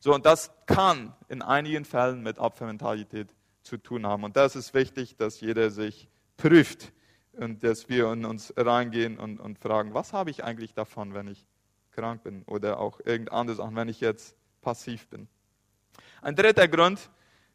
So, 0.00 0.14
und 0.14 0.26
das 0.26 0.50
kann 0.66 1.14
in 1.28 1.40
einigen 1.40 1.86
Fällen 1.86 2.22
mit 2.22 2.38
Opfermentalität 2.38 3.34
zu 3.62 3.78
tun 3.78 4.06
haben. 4.06 4.22
Und 4.22 4.36
das 4.36 4.54
ist 4.54 4.74
wichtig, 4.74 5.16
dass 5.16 5.40
jeder 5.40 5.70
sich 5.70 6.10
prüft 6.36 6.92
und 7.32 7.64
dass 7.64 7.88
wir 7.88 8.12
in 8.12 8.26
uns 8.26 8.52
reingehen 8.54 9.18
und, 9.18 9.40
und 9.40 9.58
fragen, 9.58 9.94
was 9.94 10.12
habe 10.12 10.28
ich 10.28 10.44
eigentlich 10.44 10.74
davon, 10.74 11.14
wenn 11.14 11.26
ich 11.26 11.46
krank 11.92 12.22
bin 12.22 12.42
oder 12.42 12.78
auch 12.78 13.00
irgend 13.02 13.32
anderes, 13.32 13.60
auch 13.60 13.74
wenn 13.74 13.88
ich 13.88 14.02
jetzt 14.02 14.36
passiv 14.60 15.08
bin. 15.08 15.26
Ein 16.20 16.36
dritter 16.36 16.68
Grund, 16.68 17.08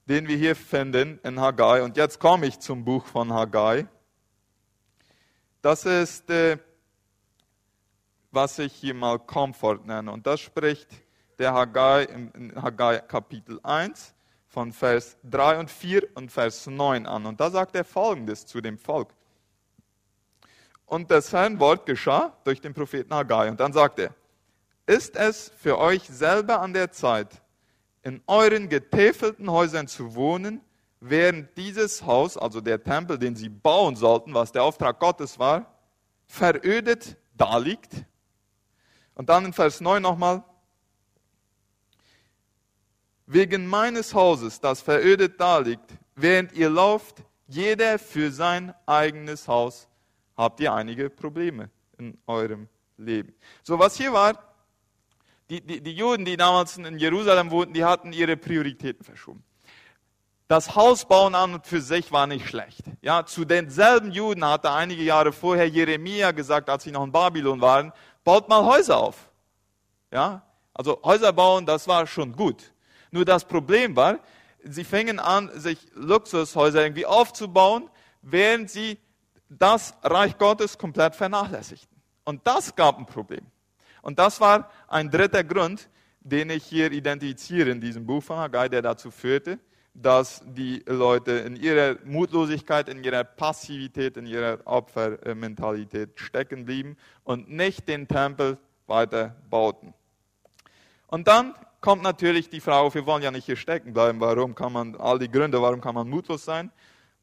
den 0.06 0.28
wir 0.28 0.38
hier 0.38 0.56
finden 0.56 1.20
in 1.24 1.40
Haggai. 1.40 1.82
Und 1.84 1.98
jetzt 1.98 2.20
komme 2.20 2.48
ich 2.48 2.60
zum 2.60 2.84
Buch 2.84 3.06
von 3.06 3.32
Haggai. 3.34 3.88
Das 5.62 5.86
ist, 5.86 6.30
äh, 6.30 6.58
was 8.32 8.60
ich 8.60 8.74
hier 8.74 8.94
mal 8.94 9.20
Komfort 9.20 9.86
nenne. 9.86 10.12
Und 10.12 10.28
das 10.28 10.42
spricht 10.42 10.90
der 11.40 11.54
Haggai 11.54 12.04
in 12.04 12.54
Haggai 12.62 13.00
Kapitel 13.00 13.60
1 13.64 14.14
von 14.48 14.72
Vers 14.72 15.18
3 15.24 15.60
und 15.60 15.72
4 15.72 16.16
und 16.16 16.32
Vers 16.32 16.68
9 16.68 17.06
an. 17.06 17.26
Und 17.26 17.40
da 17.40 17.50
sagt 17.50 17.76
er 17.76 17.86
folgendes 17.86 18.46
zu 18.46 18.62
dem 18.62 18.78
Volk. 18.78 19.10
Und 20.86 21.10
das 21.10 21.32
Herrn 21.32 21.60
Wort 21.60 21.86
geschah 21.86 22.38
durch 22.44 22.62
den 22.62 22.74
Propheten 22.74 23.14
Haggai. 23.14 23.50
Und 23.50 23.60
dann 23.60 23.74
sagt 23.74 24.00
er, 24.00 24.14
ist 24.86 25.16
es 25.16 25.50
für 25.58 25.78
euch 25.78 26.04
selber 26.04 26.60
an 26.60 26.74
der 26.74 26.92
Zeit, 26.92 27.42
in 28.04 28.22
euren 28.28 28.70
getäfelten 28.70 29.50
Häusern 29.50 29.88
zu 29.88 30.16
wohnen, 30.16 30.62
während 31.00 31.58
dieses 31.58 32.06
Haus, 32.06 32.38
also 32.38 32.62
der 32.62 32.84
Tempel, 32.84 33.18
den 33.18 33.36
sie 33.36 33.50
bauen 33.50 33.96
sollten, 33.96 34.34
was 34.34 34.52
der 34.52 34.64
Auftrag 34.64 35.00
Gottes 35.00 35.40
war, 35.40 35.74
verödet 36.28 37.18
daliegt? 37.36 38.06
Und 39.16 39.30
dann 39.30 39.46
in 39.46 39.54
Vers 39.54 39.82
9 39.82 40.02
nochmal, 40.02 40.44
wegen 43.26 43.66
meines 43.68 44.14
Hauses, 44.14 44.60
das 44.60 44.82
verödet 44.82 45.40
daliegt, 45.40 45.92
während 46.16 46.52
ihr 46.54 46.70
lauft, 46.70 47.24
jeder 47.48 48.00
für 48.00 48.32
sein 48.32 48.74
eigenes 48.86 49.48
Haus, 49.48 49.88
habt 50.36 50.60
ihr 50.60 50.74
einige 50.74 51.10
Probleme 51.10 51.70
in 51.98 52.18
eurem 52.28 52.68
Leben. 52.98 53.34
So, 53.62 53.80
was 53.80 53.96
hier 53.96 54.14
war, 54.14 54.53
die, 55.50 55.62
die, 55.62 55.82
die 55.82 55.94
Juden, 55.94 56.26
die 56.26 56.38
damals 56.38 56.78
in 56.78 56.98
Jerusalem 56.98 57.52
wohnten, 57.52 57.74
die 57.74 57.84
hatten 57.84 58.14
ihre 58.14 58.38
Prioritäten 58.38 59.04
verschoben. 59.04 59.44
Das 60.48 60.76
Hausbauen 60.76 61.36
an 61.36 61.56
und 61.56 61.66
für 61.66 61.82
sich 61.82 62.12
war 62.12 62.28
nicht 62.28 62.48
schlecht. 62.48 62.84
Ja, 63.02 63.26
zu 63.26 63.46
denselben 63.46 64.12
Juden 64.12 64.46
hatte 64.46 64.72
einige 64.72 65.04
Jahre 65.04 65.32
vorher 65.32 65.68
Jeremia 65.68 66.32
gesagt, 66.32 66.70
als 66.70 66.84
sie 66.84 66.92
noch 66.92 67.04
in 67.04 67.12
Babylon 67.12 67.62
waren, 67.62 67.92
baut 68.24 68.50
mal 68.50 68.64
Häuser 68.64 68.98
auf. 68.98 69.32
Ja, 70.12 70.44
also 70.74 71.00
Häuser 71.04 71.34
bauen, 71.34 71.66
das 71.66 71.88
war 71.88 72.06
schon 72.08 72.34
gut. 72.34 72.74
Nur 73.12 73.26
das 73.26 73.46
Problem 73.46 73.96
war, 73.96 74.20
sie 74.64 74.84
fingen 74.84 75.20
an, 75.20 75.50
sich 75.60 75.78
Luxushäuser 75.94 76.84
irgendwie 76.84 77.06
aufzubauen, 77.06 77.90
während 78.22 78.70
sie 78.70 78.98
das 79.50 79.94
Reich 80.04 80.38
Gottes 80.38 80.78
komplett 80.78 81.16
vernachlässigten. 81.16 82.02
Und 82.26 82.46
das 82.46 82.76
gab 82.76 82.98
ein 82.98 83.06
Problem. 83.06 83.46
Und 84.04 84.20
das 84.20 84.40
war 84.42 84.70
ein 84.90 85.10
dritter 85.10 85.44
Grund, 85.44 85.90
den 86.20 86.50
ich 86.50 86.66
hier 86.66 86.92
identifiziere 86.92 87.70
in 87.70 87.82
diesem 87.82 88.06
Buch 88.06 88.22
von 88.22 88.38
Haggai, 88.38 88.68
der 88.68 88.82
dazu 88.82 89.10
führte, 89.10 89.58
dass 89.94 90.44
die 90.46 90.84
Leute 90.86 91.32
in 91.32 91.56
ihrer 91.56 91.96
Mutlosigkeit, 92.04 92.90
in 92.90 93.04
ihrer 93.04 93.24
Passivität, 93.24 94.18
in 94.18 94.26
ihrer 94.26 94.60
Opfermentalität 94.66 96.20
stecken 96.20 96.66
blieben 96.66 96.98
und 97.24 97.50
nicht 97.50 97.88
den 97.88 98.08
Tempel 98.08 98.58
weiter 98.88 99.36
bauten. 99.50 99.94
Und 101.08 101.28
dann 101.28 101.56
kommt 101.80 102.04
natürlich 102.04 102.50
die 102.50 102.60
Frage, 102.60 102.94
wir 102.94 103.06
wollen 103.06 103.24
ja 103.24 103.32
nicht 103.32 103.46
hier 103.46 103.56
stecken 103.56 103.94
bleiben, 103.94 104.20
warum 104.20 104.54
kann 104.54 104.74
man, 104.74 104.96
all 104.98 105.18
die 105.18 105.32
Gründe, 105.32 105.62
warum 105.62 105.80
kann 105.80 105.96
man 105.96 106.10
mutlos 106.10 106.44
sein, 106.44 106.72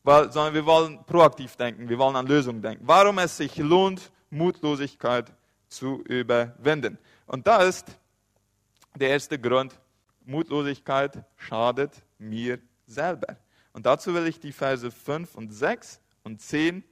weil, 0.03 0.33
sondern 0.33 0.55
wir 0.55 0.65
wollen 0.65 1.05
proaktiv 1.05 1.57
denken, 1.57 1.91
wir 1.91 1.99
wollen 1.99 2.17
an 2.17 2.27
Lösungen 2.27 2.63
denken. 2.63 2.85
Warum 2.87 3.19
es 3.19 3.37
sich 3.37 3.59
lohnt, 3.59 4.11
Mutlosigkeit 4.31 5.31
zu 5.71 6.03
überwinden. 6.03 6.99
Und 7.27 7.47
da 7.47 7.62
ist 7.62 7.87
der 8.97 9.11
erste 9.11 9.39
Grund, 9.39 9.79
Mutlosigkeit 10.25 11.25
schadet 11.37 12.03
mir 12.19 12.59
selber. 12.87 13.37
Und 13.73 13.87
dazu 13.87 14.12
will 14.15 14.27
ich 14.27 14.41
die 14.41 14.53
Verse 14.53 14.91
5 14.91 15.35
und 15.37 15.53
6 15.53 16.00
und 16.25 16.41
10 16.43 16.85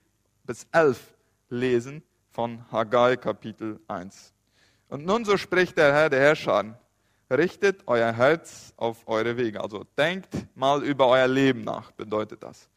bis 0.44 0.66
11 0.72 1.14
lesen 1.50 2.02
von 2.30 2.64
Haggai 2.70 3.16
Kapitel 3.16 3.80
1. 3.88 4.32
Und 4.88 5.04
nun 5.04 5.24
so 5.24 5.36
spricht 5.36 5.76
der 5.76 5.92
Herr, 5.92 6.08
der 6.08 6.20
Herrscher, 6.20 6.78
richtet 7.30 7.82
euer 7.86 8.12
Herz 8.12 8.72
auf 8.76 9.06
eure 9.06 9.36
Wege. 9.36 9.60
Also 9.60 9.84
denkt 9.96 10.34
mal 10.54 10.82
über 10.82 11.08
euer 11.08 11.28
Leben 11.28 11.62
nach, 11.62 11.90
bedeutet 11.90 12.42
das. 12.42 12.68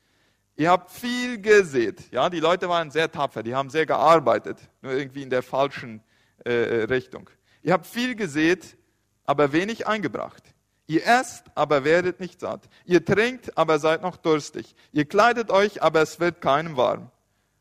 Ihr 0.62 0.70
habt 0.70 0.92
viel 0.92 1.42
gesät. 1.42 2.12
Ja, 2.12 2.30
die 2.30 2.40
Leute 2.40 2.70
waren 2.70 2.92
sehr 2.92 3.12
tapfer, 3.12 3.42
die 3.42 3.56
haben 3.56 3.72
sehr 3.72 3.88
gearbeitet, 3.88 4.60
nur 4.84 4.92
irgendwie 4.92 5.24
in 5.24 5.32
der 5.32 5.42
falschen 5.42 6.04
äh, 6.46 6.52
äh 6.52 6.84
Richtung. 6.84 7.32
Ihr 7.64 7.74
habt 7.74 7.88
viel 7.88 8.14
gesät, 8.14 8.78
aber 9.26 9.54
wenig 9.54 9.88
eingebracht. 9.88 10.44
Ihr 10.86 11.04
esst, 11.04 11.46
aber 11.56 11.84
werdet 11.84 12.20
nicht 12.20 12.40
satt. 12.40 12.70
Ihr 12.86 13.04
trinkt, 13.04 13.58
aber 13.58 13.80
seid 13.80 14.04
noch 14.04 14.18
durstig. 14.18 14.76
Ihr 14.92 15.06
kleidet 15.06 15.50
euch, 15.50 15.82
aber 15.82 16.04
es 16.04 16.20
wird 16.20 16.42
keinem 16.42 16.78
warm. 16.78 17.10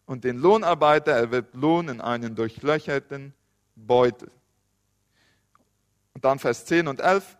Und 0.04 0.24
den 0.24 0.36
Lohnarbeiter, 0.36 1.12
er 1.12 1.30
wird 1.30 1.54
Lohn 1.54 1.88
in 1.88 2.02
einen 2.02 2.34
durchlöcherten 2.34 3.32
Beutel. 3.76 4.30
Und 6.12 6.26
dann 6.26 6.38
Vers 6.38 6.66
10 6.66 6.86
und 6.86 7.00
11. 7.00 7.38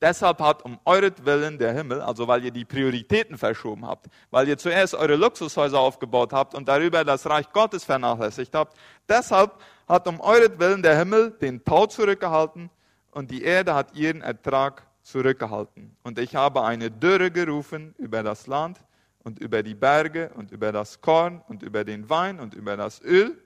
Deshalb 0.00 0.40
hat 0.40 0.62
um 0.62 0.78
euretwillen 0.84 1.56
der 1.58 1.72
Himmel, 1.72 2.02
also 2.02 2.28
weil 2.28 2.44
ihr 2.44 2.50
die 2.50 2.66
Prioritäten 2.66 3.38
verschoben 3.38 3.86
habt, 3.86 4.08
weil 4.30 4.46
ihr 4.46 4.58
zuerst 4.58 4.94
eure 4.94 5.16
Luxushäuser 5.16 5.80
aufgebaut 5.80 6.34
habt 6.34 6.54
und 6.54 6.68
darüber 6.68 7.02
das 7.02 7.26
Reich 7.26 7.50
Gottes 7.52 7.84
vernachlässigt 7.84 8.54
habt, 8.54 8.76
deshalb 9.08 9.52
hat 9.88 10.06
um 10.06 10.20
euretwillen 10.20 10.82
der 10.82 10.98
Himmel 10.98 11.30
den 11.30 11.64
Tau 11.64 11.86
zurückgehalten 11.86 12.68
und 13.10 13.30
die 13.30 13.42
Erde 13.42 13.74
hat 13.74 13.94
ihren 13.94 14.20
Ertrag 14.20 14.82
zurückgehalten. 15.00 15.96
Und 16.02 16.18
ich 16.18 16.34
habe 16.36 16.64
eine 16.64 16.90
Dürre 16.90 17.30
gerufen 17.30 17.94
über 17.96 18.22
das 18.22 18.46
Land 18.46 18.80
und 19.24 19.38
über 19.38 19.62
die 19.62 19.74
Berge 19.74 20.30
und 20.34 20.50
über 20.50 20.72
das 20.72 21.00
Korn 21.00 21.42
und 21.48 21.62
über 21.62 21.84
den 21.84 22.10
Wein 22.10 22.38
und 22.38 22.52
über 22.52 22.76
das 22.76 23.00
Öl. 23.00 23.42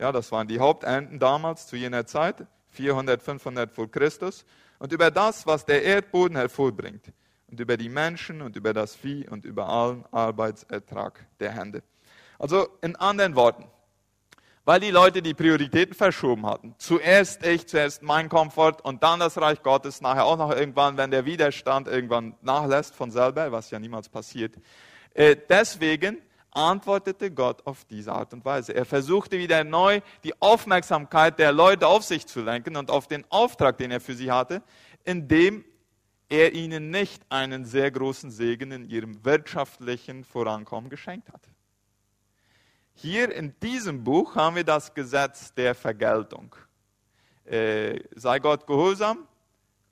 Ja, 0.00 0.10
das 0.10 0.32
waren 0.32 0.48
die 0.48 0.58
Haupternten 0.58 1.20
damals 1.20 1.68
zu 1.68 1.76
jener 1.76 2.04
Zeit, 2.04 2.46
400, 2.70 3.22
500 3.22 3.72
vor 3.72 3.90
Christus 3.90 4.44
und 4.78 4.92
über 4.92 5.10
das, 5.10 5.46
was 5.46 5.64
der 5.64 5.82
Erdboden 5.82 6.36
hervorbringt, 6.36 7.12
und 7.48 7.60
über 7.60 7.76
die 7.76 7.88
Menschen 7.88 8.42
und 8.42 8.56
über 8.56 8.72
das 8.72 8.94
Vieh 8.94 9.28
und 9.28 9.44
über 9.44 9.68
allen 9.68 10.04
Arbeitsertrag 10.10 11.26
der 11.38 11.52
Hände. 11.52 11.82
Also 12.38 12.68
in 12.82 12.96
anderen 12.96 13.36
Worten, 13.36 13.66
weil 14.64 14.80
die 14.80 14.90
Leute 14.90 15.22
die 15.22 15.32
Prioritäten 15.32 15.94
verschoben 15.94 16.44
hatten. 16.44 16.74
Zuerst 16.78 17.46
ich, 17.46 17.68
zuerst 17.68 18.02
mein 18.02 18.28
Komfort 18.28 18.82
und 18.82 19.02
dann 19.02 19.20
das 19.20 19.40
Reich 19.40 19.62
Gottes, 19.62 20.00
nachher 20.00 20.24
auch 20.24 20.36
noch 20.36 20.50
irgendwann, 20.50 20.96
wenn 20.96 21.12
der 21.12 21.24
Widerstand 21.24 21.86
irgendwann 21.86 22.34
nachlässt 22.42 22.94
von 22.94 23.10
selber, 23.10 23.52
was 23.52 23.70
ja 23.70 23.78
niemals 23.78 24.08
passiert. 24.08 24.56
Äh, 25.14 25.36
deswegen 25.48 26.18
antwortete 26.56 27.30
Gott 27.30 27.66
auf 27.66 27.84
diese 27.84 28.12
Art 28.12 28.32
und 28.32 28.44
Weise. 28.44 28.74
Er 28.74 28.84
versuchte 28.84 29.38
wieder 29.38 29.62
neu 29.62 30.00
die 30.24 30.40
Aufmerksamkeit 30.40 31.38
der 31.38 31.52
Leute 31.52 31.86
auf 31.86 32.02
sich 32.02 32.26
zu 32.26 32.42
lenken 32.42 32.76
und 32.76 32.90
auf 32.90 33.06
den 33.06 33.24
Auftrag, 33.30 33.76
den 33.78 33.90
er 33.90 34.00
für 34.00 34.14
sie 34.14 34.32
hatte, 34.32 34.62
indem 35.04 35.64
er 36.28 36.54
ihnen 36.54 36.90
nicht 36.90 37.22
einen 37.28 37.64
sehr 37.64 37.90
großen 37.90 38.30
Segen 38.30 38.72
in 38.72 38.84
ihrem 38.88 39.24
wirtschaftlichen 39.24 40.24
Vorankommen 40.24 40.90
geschenkt 40.90 41.32
hat. 41.32 41.42
Hier 42.94 43.32
in 43.32 43.54
diesem 43.60 44.02
Buch 44.02 44.34
haben 44.34 44.56
wir 44.56 44.64
das 44.64 44.92
Gesetz 44.92 45.52
der 45.52 45.74
Vergeltung. 45.74 46.56
Äh, 47.44 48.00
sei 48.14 48.38
Gott 48.38 48.66
gehorsam 48.66 49.28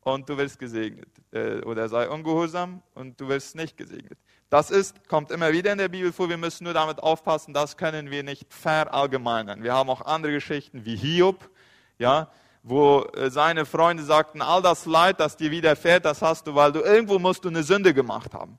und 0.00 0.28
du 0.28 0.36
wirst 0.36 0.58
gesegnet. 0.58 1.10
Äh, 1.30 1.60
oder 1.60 1.88
sei 1.88 2.08
ungehorsam 2.08 2.82
und 2.94 3.20
du 3.20 3.28
wirst 3.28 3.54
nicht 3.54 3.76
gesegnet. 3.76 4.18
Das 4.50 4.70
ist, 4.70 5.08
kommt 5.08 5.30
immer 5.30 5.52
wieder 5.52 5.72
in 5.72 5.78
der 5.78 5.88
Bibel 5.88 6.12
vor. 6.12 6.28
Wir 6.28 6.36
müssen 6.36 6.64
nur 6.64 6.74
damit 6.74 7.02
aufpassen, 7.02 7.54
das 7.54 7.76
können 7.76 8.10
wir 8.10 8.22
nicht 8.22 8.52
verallgemeinern. 8.52 9.62
Wir 9.62 9.74
haben 9.74 9.90
auch 9.90 10.02
andere 10.02 10.32
Geschichten 10.32 10.84
wie 10.84 10.96
Hiob, 10.96 11.50
ja, 11.98 12.30
wo 12.62 13.02
äh, 13.14 13.30
seine 13.30 13.66
Freunde 13.66 14.02
sagten, 14.02 14.42
all 14.42 14.62
das 14.62 14.86
Leid, 14.86 15.20
das 15.20 15.36
dir 15.36 15.50
widerfährt, 15.50 16.04
das 16.04 16.22
hast 16.22 16.46
du, 16.46 16.54
weil 16.54 16.72
du 16.72 16.80
irgendwo 16.80 17.18
musst 17.18 17.44
du 17.44 17.48
eine 17.48 17.62
Sünde 17.62 17.94
gemacht 17.94 18.32
haben. 18.32 18.58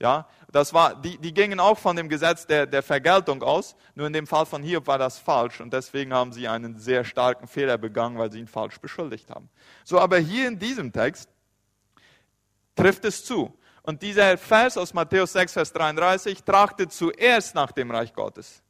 Ja, 0.00 0.26
das 0.50 0.72
war, 0.72 0.94
die, 0.94 1.18
die 1.18 1.34
gingen 1.34 1.60
auch 1.60 1.78
von 1.78 1.94
dem 1.94 2.08
Gesetz 2.08 2.46
der, 2.46 2.66
der 2.66 2.82
Vergeltung 2.82 3.42
aus, 3.42 3.76
nur 3.94 4.06
in 4.06 4.14
dem 4.14 4.26
Fall 4.26 4.46
von 4.46 4.62
Hiob 4.62 4.86
war 4.86 4.96
das 4.96 5.18
falsch 5.18 5.60
und 5.60 5.74
deswegen 5.74 6.14
haben 6.14 6.32
sie 6.32 6.48
einen 6.48 6.78
sehr 6.78 7.04
starken 7.04 7.46
Fehler 7.46 7.76
begangen, 7.76 8.16
weil 8.16 8.32
sie 8.32 8.38
ihn 8.38 8.46
falsch 8.46 8.78
beschuldigt 8.80 9.28
haben. 9.28 9.50
So, 9.84 9.98
aber 9.98 10.16
hier 10.16 10.48
in 10.48 10.58
diesem 10.58 10.90
Text 10.90 11.28
trifft 12.76 13.04
es 13.04 13.26
zu. 13.26 13.54
Und 13.82 14.02
dieser 14.02 14.36
Vers 14.36 14.76
aus 14.76 14.94
Matthäus 14.94 15.32
6, 15.32 15.52
Vers 15.52 15.72
33 15.72 16.42
trachtet 16.42 16.92
zuerst 16.92 17.54
nach 17.54 17.72
dem 17.72 17.90
Reich 17.90 18.12
Gottes. 18.12 18.62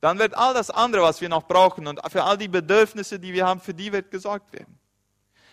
Dann 0.00 0.18
wird 0.18 0.36
all 0.36 0.54
das 0.54 0.70
andere, 0.70 1.02
was 1.02 1.20
wir 1.20 1.28
noch 1.28 1.46
brauchen 1.46 1.86
und 1.86 2.00
für 2.10 2.24
all 2.24 2.36
die 2.36 2.48
Bedürfnisse, 2.48 3.18
die 3.18 3.32
wir 3.32 3.46
haben, 3.46 3.60
für 3.60 3.74
die 3.74 3.92
wird 3.92 4.10
gesorgt 4.10 4.52
werden. 4.52 4.78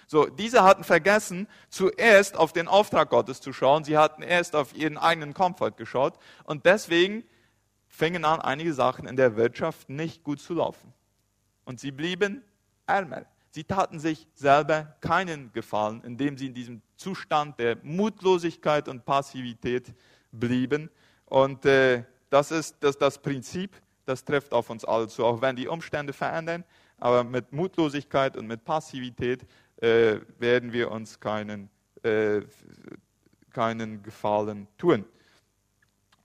So, 0.08 0.26
diese 0.26 0.64
hatten 0.64 0.84
vergessen, 0.84 1.48
zuerst 1.70 2.36
auf 2.36 2.54
den 2.54 2.68
Auftrag 2.68 3.10
Gottes 3.10 3.40
zu 3.40 3.54
schauen. 3.54 3.84
Sie 3.84 3.98
hatten 3.98 4.22
erst 4.22 4.56
auf 4.56 4.76
ihren 4.76 4.98
eigenen 4.98 5.34
Komfort 5.34 5.72
geschaut. 5.72 6.16
Und 6.44 6.66
deswegen 6.66 7.24
fingen 7.88 8.26
an, 8.26 8.42
einige 8.42 8.74
Sachen 8.74 9.08
in 9.08 9.16
der 9.16 9.38
Wirtschaft 9.38 9.90
nicht 9.90 10.24
gut 10.24 10.42
zu 10.42 10.56
laufen. 10.56 10.94
Und 11.64 11.80
sie 11.80 11.92
blieben 11.92 12.44
ärmer. 12.86 13.26
Sie 13.56 13.64
taten 13.64 14.00
sich 14.00 14.28
selber 14.34 14.96
keinen 15.00 15.54
Gefallen, 15.54 16.02
indem 16.04 16.40
sie 16.40 16.48
in 16.48 16.56
diesem 16.56 16.82
Zustand 16.96 17.60
der 17.60 17.78
Mutlosigkeit 17.84 18.88
und 18.88 19.06
Passivität 19.06 19.94
blieben. 20.32 20.90
Und 21.28 21.64
äh, 21.68 22.04
das 22.32 22.50
ist 22.50 22.78
das, 22.80 22.98
das 22.98 23.22
Prinzip, 23.22 23.80
das 24.06 24.26
trifft 24.26 24.54
auf 24.54 24.72
uns 24.72 24.84
alle 24.84 25.08
zu, 25.08 25.24
auch 25.24 25.40
wenn 25.40 25.56
die 25.56 25.68
Umstände 25.68 26.14
verändern. 26.14 26.64
Aber 26.98 27.24
mit 27.24 27.54
Mutlosigkeit 27.54 28.36
und 28.38 28.48
mit 28.48 28.66
Passivität 28.66 29.46
äh, 29.78 30.16
werden 30.40 30.74
wir 30.74 30.90
uns 30.90 31.20
keinen, 31.20 31.70
äh, 32.02 32.42
keinen 33.52 34.02
Gefallen 34.02 34.68
tun. 34.80 35.06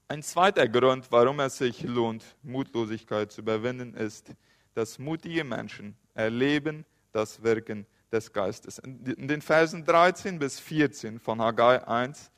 Ein 0.09 0.23
zweiter 0.23 0.67
Grund, 0.67 1.12
warum 1.12 1.41
es 1.41 1.59
sich 1.59 1.83
lohnt, 1.83 2.25
Mutlosigkeit 2.43 3.31
zu 3.31 3.43
überwinden, 3.43 3.93
ist, 3.93 4.33
dass 4.73 4.99
mutige 4.99 5.45
Menschen 5.45 5.95
erleben 6.14 6.87
das 7.12 7.42
Wirken 7.42 7.87
des 8.12 8.33
Geistes. 8.33 8.79
In 8.79 9.29
den 9.29 9.42
Versen 9.42 9.85
13 9.85 10.38
bis 10.38 10.59
14 10.61 11.18
von 11.18 11.40
Haggai 11.40 11.87
1, 11.87 12.31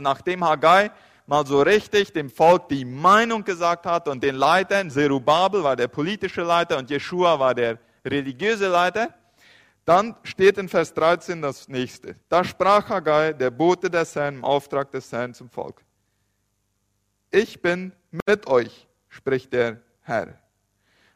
nachdem 0.00 0.44
Haggai 0.44 0.90
mal 1.26 1.46
so 1.46 1.62
richtig 1.62 2.12
dem 2.12 2.28
Volk 2.28 2.68
die 2.68 2.84
Meinung 2.84 3.44
gesagt 3.44 3.86
hat 3.86 4.08
und 4.08 4.22
den 4.22 4.34
Leitern, 4.34 4.90
Zerubabel 4.90 5.64
war 5.64 5.76
der 5.76 5.88
politische 5.88 6.42
Leiter 6.42 6.78
und 6.78 6.90
Jeshua 6.90 7.38
war 7.38 7.54
der 7.54 7.78
religiöse 8.04 8.68
Leiter, 8.68 9.14
dann 9.84 10.16
steht 10.22 10.58
in 10.58 10.68
Vers 10.68 10.94
13 10.94 11.42
das 11.42 11.68
nächste. 11.68 12.16
Da 12.28 12.44
sprach 12.44 12.88
Haggai, 12.88 13.32
der 13.32 13.50
Bote 13.50 13.90
des 13.90 14.14
Herrn, 14.14 14.36
im 14.36 14.44
Auftrag 14.44 14.90
des 14.90 15.10
Herrn 15.12 15.34
zum 15.34 15.50
Volk. 15.50 15.82
Ich 17.30 17.60
bin 17.60 17.92
mit 18.26 18.46
euch, 18.46 18.86
spricht 19.08 19.52
der 19.52 19.80
Herr. 20.02 20.38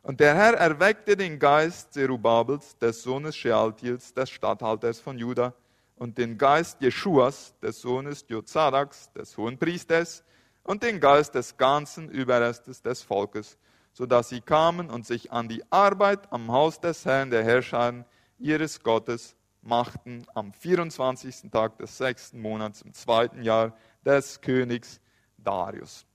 Und 0.08 0.20
der 0.20 0.34
Herr 0.34 0.54
erweckte 0.54 1.18
den 1.18 1.38
Geist 1.38 1.92
Zerubabels, 1.92 2.78
des 2.78 3.02
Sohnes 3.02 3.36
Shealtiels, 3.36 4.14
des 4.14 4.30
Statthalters 4.30 5.00
von 5.00 5.18
Juda, 5.18 5.52
und 5.96 6.16
den 6.16 6.38
Geist 6.38 6.80
Jeschuas, 6.80 7.54
des 7.60 7.82
Sohnes 7.82 8.24
Jozadaks, 8.26 9.12
des 9.12 9.36
Hohenpriesters, 9.36 10.24
und 10.62 10.82
den 10.82 10.98
Geist 10.98 11.34
des 11.34 11.58
ganzen 11.58 12.08
Überrestes 12.08 12.80
des 12.80 13.02
Volkes, 13.02 13.58
so 13.92 14.06
dass 14.06 14.30
sie 14.30 14.40
kamen 14.40 14.88
und 14.88 15.06
sich 15.06 15.30
an 15.30 15.46
die 15.46 15.62
Arbeit 15.70 16.32
am 16.32 16.50
Haus 16.50 16.80
des 16.80 17.04
Herrn 17.04 17.28
der 17.28 17.44
Herrscher 17.44 18.06
ihres 18.38 18.82
Gottes 18.82 19.36
machten 19.60 20.24
am 20.34 20.54
24. 20.54 21.50
Tag 21.50 21.76
des 21.76 21.98
sechsten 21.98 22.40
Monats 22.40 22.80
im 22.80 22.94
zweiten 22.94 23.42
Jahr 23.42 23.76
des 24.06 24.40
Königs 24.40 25.02
Darius. 25.36 26.06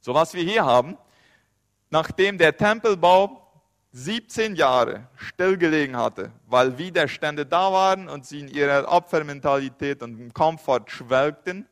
So 0.00 0.14
was 0.14 0.32
wir 0.32 0.42
hier 0.42 0.64
haben, 0.64 0.96
nachdem 1.90 2.38
der 2.38 2.56
Tempelbau 2.56 3.44
17 3.92 4.54
Jahre 4.54 5.08
stillgelegen 5.16 5.96
hatte, 5.96 6.30
weil 6.46 6.76
Widerstände 6.78 7.46
da 7.46 7.72
waren 7.72 8.08
und 8.08 8.26
sie 8.26 8.40
in 8.40 8.48
ihrer 8.48 8.90
Opfermentalität 8.90 10.02
und 10.02 10.20
im 10.20 10.32
Komfort 10.32 10.90
schwelgten, 10.90 11.66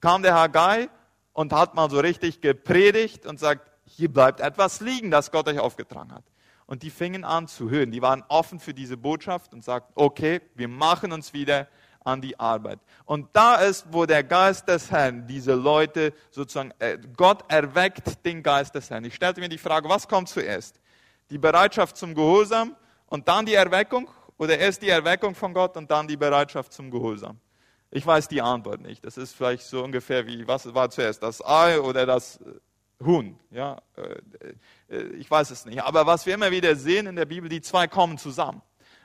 kam 0.00 0.22
der 0.22 0.34
Haggai 0.34 0.88
und 1.32 1.52
hat 1.52 1.74
mal 1.74 1.90
so 1.90 1.98
richtig 1.98 2.40
gepredigt 2.40 3.26
und 3.26 3.40
sagt, 3.40 3.70
hier 3.84 4.12
bleibt 4.12 4.40
etwas 4.40 4.80
liegen, 4.80 5.10
das 5.10 5.30
Gott 5.30 5.48
euch 5.48 5.58
aufgetragen 5.58 6.12
hat. 6.12 6.24
Und 6.66 6.82
die 6.82 6.90
fingen 6.90 7.24
an 7.24 7.48
zu 7.48 7.70
hören, 7.70 7.90
die 7.90 8.02
waren 8.02 8.22
offen 8.28 8.60
für 8.60 8.74
diese 8.74 8.98
Botschaft 8.98 9.54
und 9.54 9.64
sagten, 9.64 9.92
okay, 9.94 10.42
wir 10.54 10.68
machen 10.68 11.12
uns 11.12 11.32
wieder 11.32 11.66
an 12.08 12.22
die 12.22 12.38
Arbeit. 12.40 12.80
Und 13.04 13.28
da 13.34 13.56
ist, 13.56 13.86
wo 13.90 14.06
der 14.06 14.24
Geist 14.24 14.66
des 14.68 14.90
Herrn 14.90 15.26
diese 15.26 15.54
Leute 15.54 16.14
sozusagen, 16.30 16.72
äh, 16.78 16.98
Gott 17.16 17.44
erweckt 17.48 18.24
den 18.24 18.42
Geist 18.42 18.74
des 18.74 18.88
Herrn. 18.90 19.04
Ich 19.04 19.14
stellte 19.14 19.40
mir 19.40 19.48
die 19.48 19.58
Frage, 19.58 19.88
was 19.88 20.08
kommt 20.08 20.28
zuerst? 20.28 20.80
Die 21.30 21.38
Bereitschaft 21.38 21.96
zum 21.96 22.14
Gehorsam 22.14 22.74
und 23.06 23.28
dann 23.28 23.44
die 23.44 23.54
Erweckung? 23.54 24.08
Oder 24.38 24.58
erst 24.58 24.82
die 24.82 24.88
Erweckung 24.88 25.34
von 25.34 25.52
Gott 25.52 25.76
und 25.76 25.90
dann 25.90 26.08
die 26.08 26.16
Bereitschaft 26.16 26.72
zum 26.72 26.90
Gehorsam? 26.90 27.38
Ich 27.90 28.06
weiß 28.06 28.28
die 28.28 28.40
Antwort 28.40 28.80
nicht. 28.80 29.04
Das 29.04 29.16
ist 29.18 29.34
vielleicht 29.34 29.64
so 29.64 29.82
ungefähr 29.82 30.26
wie, 30.26 30.46
was 30.46 30.72
war 30.74 30.88
zuerst, 30.90 31.22
das 31.22 31.44
Ei 31.44 31.80
oder 31.80 32.06
das 32.06 32.36
äh, 32.36 33.04
Huhn? 33.04 33.38
Ja, 33.50 33.82
äh, 34.88 35.02
ich 35.18 35.30
weiß 35.30 35.50
es 35.50 35.66
nicht. 35.66 35.82
Aber 35.82 36.06
was 36.06 36.24
wir 36.24 36.34
immer 36.34 36.50
wieder 36.50 36.74
sehen 36.74 37.06
in 37.06 37.16
der 37.16 37.26
Bibel, 37.26 37.48
die 37.50 37.60
zwei 37.60 37.86
kommen 37.86 38.16
zusammen. 38.16 38.62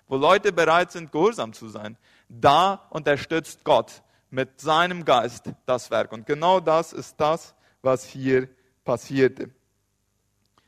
Wo 0.08 0.18
Leute 0.18 0.52
bereit 0.52 0.92
sind, 0.92 1.12
gehorsam 1.12 1.54
zu 1.54 1.70
sein, 1.70 1.98
da 2.40 2.88
unterstützt 2.90 3.64
Gott 3.64 4.02
mit 4.30 4.60
seinem 4.60 5.06
Geist 5.06 5.52
das 5.66 5.92
Werk. 5.92 6.12
Und 6.12 6.26
genau 6.26 6.60
das 6.60 6.94
ist 6.94 7.20
das, 7.20 7.54
was 7.82 8.06
hier 8.06 8.50
passierte. 8.84 9.50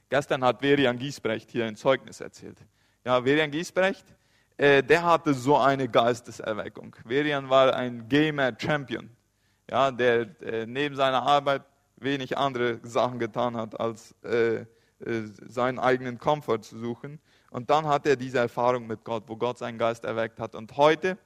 Gestern 0.09 0.43
hat 0.43 0.61
Verian 0.61 0.97
Giesbrecht 0.97 1.49
hier 1.49 1.65
ein 1.65 1.75
Zeugnis 1.75 2.21
erzählt. 2.21 2.57
Ja, 3.03 3.25
Verian 3.25 3.51
Giesbrecht, 3.51 4.05
äh, 4.57 4.83
der 4.83 5.03
hatte 5.03 5.33
so 5.33 5.57
eine 5.57 5.89
Geisteserweckung. 5.89 6.95
Verian 7.03 7.49
war 7.49 7.75
ein 7.75 8.07
Gamer-Champion, 8.07 9.09
ja, 9.69 9.91
der 9.91 10.41
äh, 10.41 10.65
neben 10.65 10.95
seiner 10.95 11.23
Arbeit 11.23 11.63
wenig 11.97 12.37
andere 12.37 12.79
Sachen 12.83 13.19
getan 13.19 13.57
hat, 13.57 13.79
als 13.79 14.13
äh, 14.23 14.57
äh, 14.57 14.65
seinen 15.47 15.79
eigenen 15.79 16.19
Komfort 16.19 16.61
zu 16.61 16.77
suchen. 16.77 17.19
Und 17.49 17.69
dann 17.69 17.87
hat 17.87 18.05
er 18.05 18.15
diese 18.15 18.37
Erfahrung 18.39 18.85
mit 18.85 19.03
Gott, 19.03 19.23
wo 19.27 19.35
Gott 19.35 19.57
seinen 19.57 19.77
Geist 19.77 20.05
erweckt 20.05 20.39
hat. 20.39 20.55
Und 20.55 20.77
heute 20.77 21.17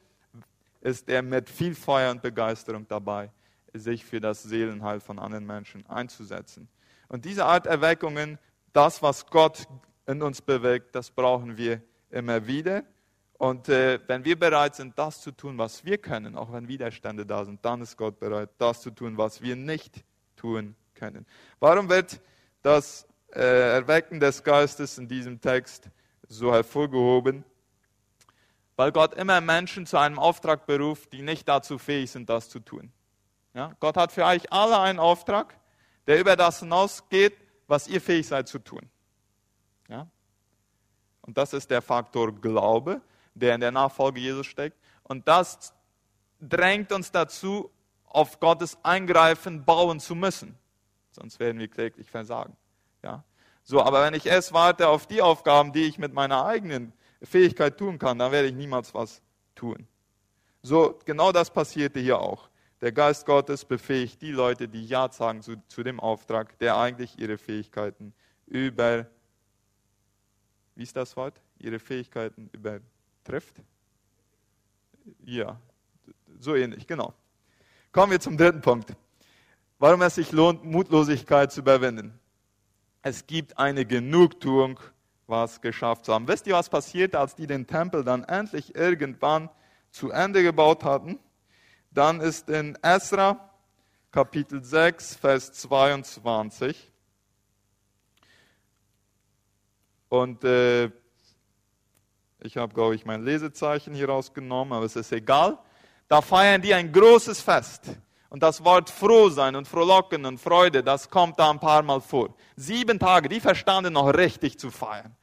ist 0.82 1.10
er 1.10 1.22
mit 1.22 1.50
viel 1.50 1.76
Feuer 1.76 2.12
und 2.12 2.22
Begeisterung 2.22 2.88
dabei, 2.88 3.32
sich 3.74 4.06
für 4.06 4.20
das 4.20 4.44
Seelenheil 4.44 5.00
von 5.00 5.20
anderen 5.20 5.46
Menschen 5.46 5.86
einzusetzen. 5.88 6.68
Und 7.08 7.26
diese 7.26 7.46
Art 7.46 7.68
Erweckungen, 7.68 8.38
das, 8.74 9.02
was 9.02 9.26
Gott 9.26 9.68
in 10.06 10.22
uns 10.22 10.42
bewegt, 10.42 10.96
das 10.96 11.12
brauchen 11.12 11.58
wir 11.58 11.82
immer 12.10 12.46
wieder. 12.46 12.84
Und 13.38 13.70
äh, 13.70 14.00
wenn 14.08 14.26
wir 14.26 14.38
bereit 14.38 14.76
sind, 14.76 14.98
das 14.98 15.22
zu 15.22 15.32
tun, 15.32 15.58
was 15.58 15.86
wir 15.86 15.98
können, 15.98 16.36
auch 16.36 16.52
wenn 16.52 16.68
Widerstände 16.68 17.26
da 17.26 17.46
sind, 17.46 17.64
dann 17.64 17.82
ist 17.82 17.96
Gott 17.96 18.20
bereit, 18.20 18.50
das 18.58 18.82
zu 18.82 18.92
tun, 18.92 19.18
was 19.18 19.42
wir 19.42 19.56
nicht 19.56 20.04
tun 20.36 20.76
können. 20.94 21.26
Warum 21.60 21.90
wird 21.90 22.20
das 22.62 23.08
äh, 23.34 23.76
Erwecken 23.76 24.20
des 24.20 24.44
Geistes 24.44 24.98
in 24.98 25.08
diesem 25.08 25.40
Text 25.40 25.90
so 26.28 26.52
hervorgehoben? 26.52 27.46
Weil 28.80 28.94
Gott 28.94 29.14
immer 29.14 29.42
Menschen 29.42 29.86
zu 29.86 29.98
einem 29.98 30.18
Auftrag 30.18 30.66
beruft, 30.66 31.12
die 31.12 31.22
nicht 31.22 31.50
dazu 31.50 31.78
fähig 31.78 32.12
sind, 32.12 32.30
das 32.30 32.48
zu 32.48 32.62
tun. 32.62 32.94
Ja? 33.54 33.74
Gott 33.82 33.98
hat 33.98 34.14
für 34.14 34.24
euch 34.24 34.54
alle 34.54 34.80
einen 34.80 35.00
Auftrag, 35.00 35.60
der 36.08 36.18
über 36.18 36.38
das 36.38 36.62
hinausgeht, 36.62 37.36
was 37.68 37.90
ihr 37.90 38.00
fähig 38.00 38.26
seid 38.26 38.48
zu 38.48 38.58
tun. 38.58 38.90
Ja? 39.90 40.08
Und 41.24 41.38
das 41.38 41.52
ist 41.52 41.70
der 41.70 41.82
Faktor 41.82 42.34
Glaube, 42.34 43.02
der 43.34 43.54
in 43.54 43.60
der 43.60 43.74
Nachfolge 43.74 44.22
Jesus 44.22 44.48
steckt. 44.48 44.78
Und 45.04 45.28
das 45.28 45.74
drängt 46.40 46.94
uns 46.94 47.12
dazu, 47.12 47.70
auf 48.06 48.40
Gottes 48.40 48.78
Eingreifen 48.84 49.66
bauen 49.66 50.00
zu 50.00 50.16
müssen. 50.16 50.58
Sonst 51.12 51.42
werden 51.42 51.60
wir 51.60 51.68
kläglich 51.68 52.10
versagen. 52.10 52.56
Ja? 53.04 53.26
So, 53.62 53.84
aber 53.84 54.04
wenn 54.04 54.14
ich 54.14 54.26
erst 54.26 54.54
warte 54.54 54.88
auf 54.88 55.06
die 55.06 55.22
Aufgaben, 55.22 55.74
die 55.74 55.84
ich 55.84 55.98
mit 55.98 56.14
meiner 56.14 56.46
eigenen 56.46 56.94
Fähigkeit 57.22 57.78
tun 57.78 58.00
kann, 58.00 58.20
dann 58.20 58.32
werde 58.32 58.48
ich 58.48 58.54
niemals 58.54 58.94
was 58.94 59.22
tun. 59.56 59.88
So, 60.62 61.00
genau 61.06 61.32
das 61.32 61.52
passierte 61.52 62.00
hier 62.00 62.20
auch. 62.20 62.50
Der 62.82 62.92
Geist 62.92 63.26
Gottes 63.26 63.66
befähigt 63.66 64.22
die 64.22 64.32
Leute, 64.32 64.68
die 64.68 64.86
Ja 64.86 65.12
sagen 65.12 65.42
zu, 65.42 65.56
zu 65.68 65.84
dem 65.84 66.00
Auftrag, 66.00 66.58
der 66.60 66.78
eigentlich 66.78 67.20
ihre 67.20 67.38
Fähigkeiten 67.38 68.14
über, 68.46 69.06
wie 70.76 70.84
ist 70.84 70.96
das 70.96 71.16
Wort? 71.18 71.42
Ihre 71.58 71.80
Fähigkeiten 71.80 72.50
übertrifft? 72.54 73.56
Ja, 75.26 75.60
so 76.40 76.56
ähnlich, 76.56 76.88
genau. 76.88 77.14
Kommen 77.92 78.12
wir 78.12 78.20
zum 78.20 78.38
dritten 78.38 78.62
Punkt. 78.62 78.96
Warum 79.78 80.02
es 80.02 80.16
sich 80.16 80.32
lohnt, 80.32 80.64
Mutlosigkeit 80.64 81.52
zu 81.52 81.62
überwinden. 81.62 82.20
Es 83.02 83.26
gibt 83.26 83.58
eine 83.58 83.86
Genugtuung 83.86 84.80
was 85.30 85.62
geschafft 85.62 86.06
zu 86.06 86.14
haben. 86.14 86.28
Wisst 86.28 86.48
ihr, 86.48 86.54
was 86.54 86.70
passiert, 86.70 87.16
als 87.16 87.36
die 87.36 87.48
den 87.48 87.68
Tempel 87.68 88.04
dann 88.04 88.24
endlich 88.24 88.76
irgendwann 88.76 89.50
zu 89.92 90.12
Ende 90.12 90.44
gebaut 90.44 90.84
hatten? 90.84 91.20
Dann 91.92 92.22
ist 92.22 92.50
in 92.50 92.78
Esra 92.82 93.50
Kapitel 94.12 94.64
6, 94.64 95.16
Vers 95.16 95.54
22. 95.54 96.92
Und 100.10 100.44
äh, 100.44 100.90
ich 102.42 102.58
habe, 102.58 102.74
glaube 102.74 102.96
ich, 102.96 103.06
mein 103.06 103.24
Lesezeichen 103.24 103.94
hier 103.94 104.10
rausgenommen, 104.10 104.74
aber 104.74 104.86
es 104.86 104.96
ist 104.96 105.12
egal. 105.12 105.60
Da 106.08 106.22
feiern 106.22 106.62
die 106.62 106.74
ein 106.74 106.92
großes 106.92 107.42
Fest. 107.42 107.92
Und 108.30 108.44
das 108.44 108.64
Wort 108.64 108.90
froh 108.90 109.30
sein 109.30 109.56
und 109.56 109.68
frohlocken 109.68 110.26
und 110.26 110.40
Freude, 110.40 110.84
das 110.84 111.10
kommt 111.10 111.40
da 111.40 111.50
ein 111.50 111.60
paar 111.60 111.82
Mal 111.82 112.00
vor. 112.00 112.36
Sieben 112.56 113.00
Tage, 113.00 113.28
die 113.28 113.40
verstanden 113.40 113.94
noch 113.94 114.14
richtig 114.14 114.60
zu 114.60 114.70
feiern. 114.70 115.16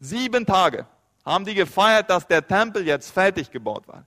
Sieben 0.00 0.46
Tage 0.46 0.86
haben 1.24 1.44
die 1.44 1.54
gefeiert, 1.54 2.10
dass 2.10 2.26
der 2.26 2.46
Tempel 2.46 2.86
jetzt 2.86 3.10
fertig 3.10 3.50
gebaut 3.50 3.86
war. 3.86 4.06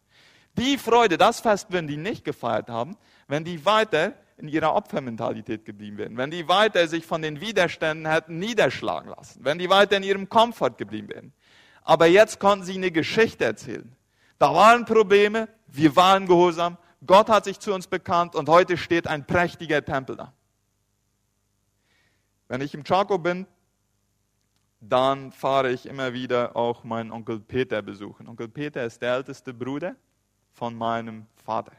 Die 0.58 0.78
Freude, 0.78 1.17
das 1.17 1.39
Fest, 1.39 1.67
wenn 1.70 1.88
die 1.88 1.98
nicht 1.98 2.26
gefeiert 2.26 2.67
haben, 2.67 2.98
wenn 3.28 3.43
die 3.43 3.63
weiter 3.63 4.13
in 4.38 4.48
ihrer 4.48 4.76
Opfermentalität 4.76 5.65
geblieben 5.65 5.98
wären, 5.98 6.17
wenn 6.17 6.32
die 6.32 6.48
weiter 6.48 6.88
sich 6.88 7.06
von 7.06 7.22
den 7.22 7.41
Widerständen 7.41 8.12
hätten 8.12 8.39
niederschlagen 8.39 9.10
lassen, 9.10 9.39
wenn 9.43 9.60
die 9.60 9.70
weiter 9.70 9.98
in 9.98 10.04
ihrem 10.04 10.30
Komfort 10.30 10.78
geblieben 10.78 11.10
wären. 11.10 11.34
Aber 11.84 12.08
jetzt 12.08 12.39
konnten 12.39 12.65
sie 12.65 12.76
eine 12.76 12.91
Geschichte 12.91 13.46
erzählen. 13.46 13.96
Da 14.39 14.54
waren 14.54 14.86
Probleme, 14.86 15.48
wir 15.67 15.96
waren 15.96 16.28
gehorsam, 16.28 16.78
Gott 17.05 17.29
hat 17.29 17.45
sich 17.45 17.60
zu 17.60 17.73
uns 17.73 17.88
bekannt 17.88 18.36
und 18.36 18.49
heute 18.49 18.77
steht 18.77 19.07
ein 19.07 19.25
prächtiger 19.25 19.83
Tempel 19.83 20.15
da. 20.15 20.33
Wenn 22.47 22.62
ich 22.62 22.73
im 22.73 22.83
Chaco 22.83 23.17
bin, 23.17 23.45
dann 24.79 25.31
fahre 25.31 25.71
ich 25.71 25.86
immer 25.86 26.13
wieder 26.13 26.55
auch 26.55 26.83
meinen 26.83 27.12
Onkel 27.12 27.39
Peter 27.39 27.81
besuchen. 27.81 28.27
Onkel 28.27 28.47
Peter 28.47 28.83
ist 28.83 29.01
der 29.01 29.15
älteste 29.15 29.53
Bruder 29.53 29.95
von 30.53 30.75
meinem 30.75 31.25
Vater. 31.43 31.73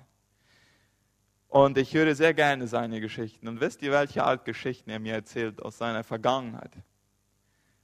Und 1.48 1.78
ich 1.78 1.94
höre 1.94 2.14
sehr 2.14 2.34
gerne 2.34 2.66
seine 2.66 3.00
Geschichten. 3.00 3.48
Und 3.48 3.60
wisst 3.60 3.82
ihr, 3.82 3.90
welche 3.90 4.22
Art 4.22 4.44
Geschichten 4.44 4.90
er 4.90 4.98
mir 4.98 5.14
erzählt 5.14 5.62
aus 5.62 5.78
seiner 5.78 6.04
Vergangenheit? 6.04 6.72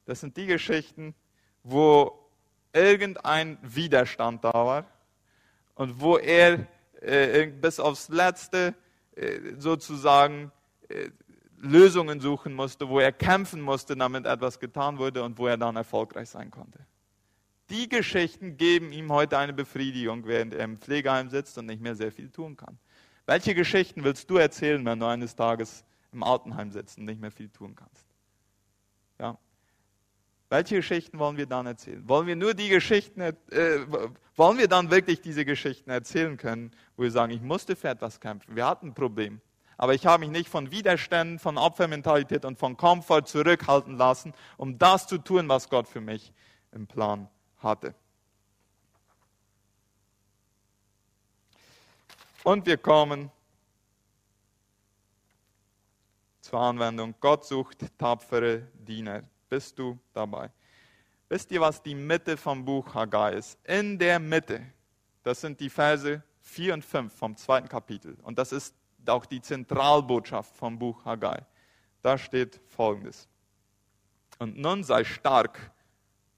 Das 0.04 0.20
sind 0.20 0.36
die 0.36 0.46
Geschichten, 0.46 1.14
wo 1.62 2.28
irgendein 2.74 3.56
Widerstand 3.62 4.44
da 4.44 4.52
war 4.52 4.86
und 5.74 6.00
wo 6.00 6.18
er 6.18 6.66
äh, 7.04 7.46
bis 7.46 7.80
aufs 7.80 8.08
Letzte 8.08 8.74
äh, 9.16 9.38
sozusagen 9.58 10.50
äh, 10.88 11.10
Lösungen 11.58 12.20
suchen 12.20 12.52
musste, 12.52 12.88
wo 12.88 12.98
er 12.98 13.12
kämpfen 13.12 13.60
musste, 13.60 13.96
damit 13.96 14.26
etwas 14.26 14.58
getan 14.58 14.98
wurde 14.98 15.22
und 15.22 15.38
wo 15.38 15.46
er 15.46 15.56
dann 15.56 15.76
erfolgreich 15.76 16.28
sein 16.28 16.50
konnte. 16.50 16.80
Die 17.70 17.88
Geschichten 17.88 18.56
geben 18.58 18.92
ihm 18.92 19.10
heute 19.10 19.38
eine 19.38 19.54
Befriedigung, 19.54 20.26
während 20.26 20.52
er 20.52 20.64
im 20.64 20.78
Pflegeheim 20.78 21.30
sitzt 21.30 21.56
und 21.56 21.66
nicht 21.66 21.80
mehr 21.80 21.94
sehr 21.94 22.12
viel 22.12 22.28
tun 22.28 22.56
kann. 22.56 22.78
Welche 23.26 23.54
Geschichten 23.54 24.04
willst 24.04 24.28
du 24.28 24.36
erzählen, 24.36 24.84
wenn 24.84 25.00
du 25.00 25.06
eines 25.06 25.34
Tages 25.34 25.84
im 26.12 26.22
Altenheim 26.22 26.70
sitzt 26.70 26.98
und 26.98 27.06
nicht 27.06 27.20
mehr 27.20 27.30
viel 27.30 27.48
tun 27.48 27.74
kannst? 27.74 28.06
Ja. 29.18 29.38
Welche 30.50 30.76
Geschichten 30.76 31.18
wollen 31.18 31.36
wir 31.36 31.46
dann 31.46 31.66
erzählen? 31.66 32.06
Wollen 32.08 32.26
wir 32.26 32.36
nur 32.36 32.54
die 32.54 32.68
Geschichten, 32.68 33.20
äh, 33.20 33.34
wollen 34.36 34.58
wir 34.58 34.68
dann 34.68 34.90
wirklich 34.90 35.20
diese 35.20 35.44
Geschichten 35.44 35.90
erzählen 35.90 36.36
können, 36.36 36.70
wo 36.96 37.02
wir 37.02 37.10
sagen, 37.10 37.32
ich 37.32 37.40
musste 37.40 37.76
für 37.76 37.88
etwas 37.88 38.20
kämpfen, 38.20 38.54
wir 38.54 38.66
hatten 38.66 38.88
ein 38.88 38.94
Problem, 38.94 39.40
aber 39.76 39.94
ich 39.94 40.06
habe 40.06 40.20
mich 40.20 40.30
nicht 40.30 40.48
von 40.48 40.70
Widerständen, 40.70 41.38
von 41.38 41.58
Opfermentalität 41.58 42.44
und 42.44 42.58
von 42.58 42.76
Komfort 42.76 43.22
zurückhalten 43.26 43.96
lassen, 43.96 44.32
um 44.56 44.78
das 44.78 45.06
zu 45.06 45.18
tun, 45.18 45.48
was 45.48 45.68
Gott 45.68 45.88
für 45.88 46.00
mich 46.00 46.32
im 46.72 46.86
Plan 46.86 47.28
hatte. 47.58 47.94
Und 52.44 52.66
wir 52.66 52.76
kommen 52.76 53.30
zur 56.42 56.60
Anwendung. 56.60 57.14
Gott 57.18 57.46
sucht 57.46 57.78
tapfere 57.98 58.68
Diener. 58.74 59.22
Bist 59.48 59.78
du 59.78 59.98
dabei? 60.12 60.50
Wisst 61.28 61.50
ihr, 61.50 61.60
was 61.60 61.82
die 61.82 61.94
Mitte 61.94 62.36
vom 62.36 62.64
Buch 62.64 62.94
Haggai 62.94 63.32
ist? 63.34 63.58
In 63.64 63.98
der 63.98 64.18
Mitte, 64.18 64.62
das 65.22 65.40
sind 65.40 65.58
die 65.60 65.70
Verse 65.70 66.22
4 66.40 66.74
und 66.74 66.84
5 66.84 67.12
vom 67.12 67.36
zweiten 67.36 67.68
Kapitel. 67.68 68.16
Und 68.22 68.38
das 68.38 68.52
ist 68.52 68.74
auch 69.06 69.26
die 69.26 69.40
Zentralbotschaft 69.40 70.54
vom 70.56 70.78
Buch 70.78 71.04
Haggai. 71.04 71.44
Da 72.02 72.18
steht 72.18 72.60
folgendes. 72.68 73.28
Und 74.38 74.58
nun 74.58 74.84
sei 74.84 75.04
stark, 75.04 75.72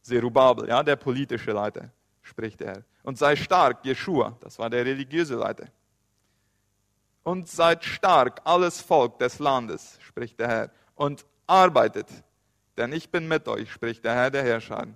Zerubabel, 0.02 0.68
ja, 0.68 0.82
der 0.82 0.96
politische 0.96 1.52
Leiter, 1.52 1.90
spricht 2.22 2.60
er. 2.60 2.84
Und 3.02 3.18
sei 3.18 3.34
stark, 3.36 3.84
Jeshua, 3.84 4.36
das 4.40 4.58
war 4.58 4.70
der 4.70 4.84
religiöse 4.84 5.34
Leiter 5.34 5.66
und 7.26 7.48
seid 7.48 7.82
stark, 7.82 8.40
alles 8.44 8.80
Volk 8.80 9.18
des 9.18 9.40
Landes, 9.40 9.98
spricht 10.00 10.38
der 10.38 10.46
Herr, 10.46 10.70
und 10.94 11.26
arbeitet, 11.48 12.06
denn 12.76 12.92
ich 12.92 13.10
bin 13.10 13.28
mit 13.28 13.48
euch, 13.48 13.70
spricht 13.70 14.04
der 14.04 14.14
Herr 14.14 14.30
der 14.30 14.42
Herrscher. 14.42 14.86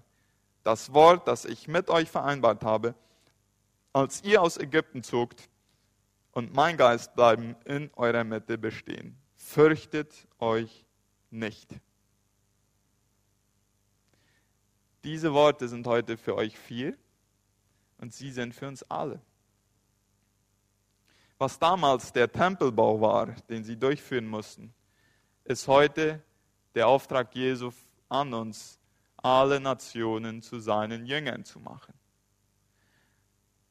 Das 0.62 0.92
Wort, 0.92 1.26
das 1.26 1.44
ich 1.44 1.68
mit 1.68 1.88
euch 1.88 2.10
vereinbart 2.10 2.64
habe, 2.64 2.94
als 3.92 4.22
ihr 4.22 4.42
aus 4.42 4.56
Ägypten 4.56 5.02
zogt, 5.02 5.48
und 6.32 6.54
mein 6.54 6.76
Geist 6.76 7.14
bleiben 7.16 7.56
in 7.64 7.90
eurer 7.96 8.22
Mitte 8.22 8.56
bestehen. 8.56 9.16
Fürchtet 9.34 10.28
euch 10.38 10.86
nicht. 11.30 11.68
Diese 15.02 15.32
Worte 15.32 15.68
sind 15.68 15.86
heute 15.88 16.16
für 16.16 16.36
euch 16.36 16.56
viel 16.56 16.96
und 17.98 18.14
sie 18.14 18.30
sind 18.30 18.54
für 18.54 18.68
uns 18.68 18.84
alle 18.84 19.20
was 21.40 21.58
damals 21.58 22.12
der 22.12 22.30
Tempelbau 22.30 23.00
war, 23.00 23.28
den 23.48 23.64
sie 23.64 23.74
durchführen 23.74 24.26
mussten, 24.26 24.74
ist 25.44 25.66
heute 25.66 26.22
der 26.74 26.88
Auftrag 26.88 27.34
Jesu 27.34 27.70
an 28.08 28.32
uns, 28.34 28.78
alle 29.16 29.60
Nationen 29.60 30.42
zu 30.42 30.60
seinen 30.60 31.06
Jüngern 31.06 31.44
zu 31.44 31.60
machen. 31.60 31.94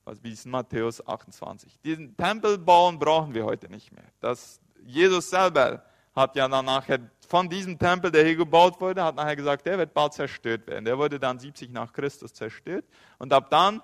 Was 0.06 0.24
wie 0.24 0.32
es 0.32 0.46
in 0.46 0.52
Matthäus 0.52 1.06
28. 1.06 1.80
Diesen 1.82 2.16
Tempel 2.16 2.58
bauen 2.58 3.00
brauchen 3.00 3.34
wir 3.34 3.46
heute 3.46 3.70
nicht 3.70 3.92
mehr. 3.92 4.06
Das, 4.20 4.60
Jesus 4.84 5.30
selber 5.30 5.84
hat 6.16 6.36
ja 6.36 6.48
dann 6.48 6.66
nachher 6.66 7.00
von 7.28 7.50
diesem 7.50 7.78
Tempel, 7.78 8.12
der 8.12 8.26
hier 8.26 8.36
gebaut 8.36 8.82
wurde, 8.82 9.04
hat 9.04 9.16
nachher 9.16 9.36
gesagt, 9.36 9.66
der 9.66 9.78
wird 9.78 9.94
bald 9.94 10.14
zerstört 10.14 10.66
werden. 10.68 10.86
Der 10.86 10.98
wurde 10.98 11.20
dann 11.20 11.40
70 11.40 11.70
nach 11.72 11.94
Christus 11.94 12.34
zerstört. 12.34 12.86
Und 13.18 13.32
ab 13.34 13.50
dann 13.50 13.82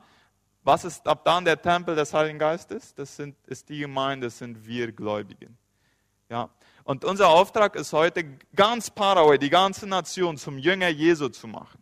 was 0.65 0.83
ist 0.83 1.07
ab 1.07 1.23
dann 1.23 1.45
der 1.45 1.61
Tempel 1.61 1.95
des 1.95 2.11
Heiligen 2.11 2.39
Geistes? 2.39 2.95
Das 2.95 3.15
sind, 3.15 3.35
ist 3.45 3.69
die 3.69 3.81
Gemeinde, 3.81 4.25
das 4.27 4.39
sind 4.39 4.65
wir 4.65 4.91
Gläubigen. 4.91 5.55
Ja. 6.27 6.49
Und 6.85 7.03
unser 7.03 7.29
Auftrag 7.29 7.75
ist 7.75 7.93
heute, 7.93 8.23
ganz 8.55 8.91
Paraguay, 8.91 9.39
die 9.39 9.49
ganze 9.49 9.87
Nation 9.87 10.37
zum 10.37 10.59
Jünger 10.59 10.87
Jesu 10.87 11.29
zu 11.29 11.47
machen. 11.47 11.81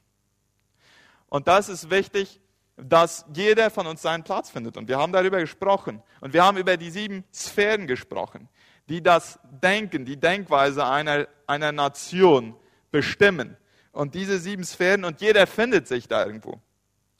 Und 1.28 1.50
das 1.50 1.68
ist 1.68 1.90
wichtig, 1.90 2.40
dass 2.78 3.26
jeder 3.36 3.70
von 3.70 3.86
uns 3.86 4.02
seinen 4.02 4.24
Platz 4.24 4.50
findet. 4.50 4.78
Und 4.78 4.88
wir 4.88 4.98
haben 4.98 5.12
darüber 5.12 5.42
gesprochen. 5.42 6.02
Und 6.22 6.34
wir 6.34 6.46
haben 6.46 6.58
über 6.58 6.78
die 6.78 6.90
sieben 6.90 7.26
Sphären 7.34 7.86
gesprochen, 7.86 8.48
die 8.88 9.04
das 9.04 9.40
Denken, 9.62 10.06
die 10.06 10.18
Denkweise 10.18 10.86
einer, 10.86 11.28
einer 11.48 11.74
Nation 11.74 12.56
bestimmen. 12.90 13.58
Und 13.92 14.16
diese 14.16 14.40
sieben 14.40 14.64
Sphären, 14.64 15.04
und 15.04 15.20
jeder 15.20 15.48
findet 15.48 15.86
sich 15.86 16.08
da 16.08 16.26
irgendwo. 16.26 16.62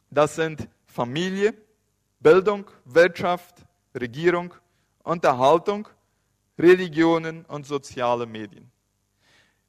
Das 0.10 0.36
sind 0.36 0.70
Familie, 0.86 1.54
Bildung, 2.22 2.66
Wirtschaft, 2.86 3.56
Regierung, 3.94 4.54
Unterhaltung, 5.04 5.90
Religionen 6.58 7.46
und 7.46 7.66
soziale 7.66 8.26
Medien. 8.26 8.72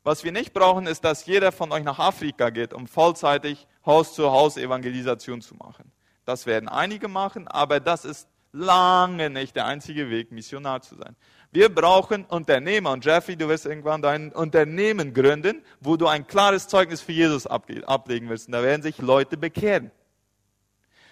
Was 0.03 0.23
wir 0.23 0.33
nicht 0.33 0.53
brauchen, 0.53 0.87
ist, 0.87 1.03
dass 1.05 1.25
jeder 1.25 1.51
von 1.51 1.73
euch 1.73 1.83
nach 1.83 1.99
Afrika 1.99 2.51
geht, 2.51 2.75
um 2.75 2.87
vollzeitig 2.87 3.66
Haus-zu-Haus-Evangelisation 3.87 5.40
zu 5.40 5.55
machen. 5.55 5.90
Das 6.27 6.47
werden 6.47 6.68
einige 6.68 7.09
machen, 7.09 7.49
aber 7.49 7.81
das 7.81 8.05
ist 8.05 8.29
lange 8.53 9.31
nicht 9.31 9.57
der 9.57 9.66
einzige 9.66 10.11
Weg, 10.11 10.31
Missionar 10.31 10.83
zu 10.83 10.94
sein. 10.97 11.16
Wir 11.51 11.68
brauchen 11.68 12.25
Unternehmer. 12.25 12.92
Und 12.92 13.05
Jeffrey, 13.05 13.37
du 13.37 13.49
wirst 13.49 13.66
irgendwann 13.66 14.03
dein 14.03 14.33
Unternehmen 14.33 15.14
gründen, 15.14 15.62
wo 15.81 15.97
du 15.97 16.07
ein 16.07 16.27
klares 16.27 16.68
Zeugnis 16.68 17.01
für 17.01 17.12
Jesus 17.12 17.47
ablegen 17.47 18.29
wirst. 18.29 18.49
Und 18.49 18.53
da 18.53 18.62
werden 18.62 18.83
sich 18.83 18.99
Leute 18.99 19.37
bekehren. 19.37 19.90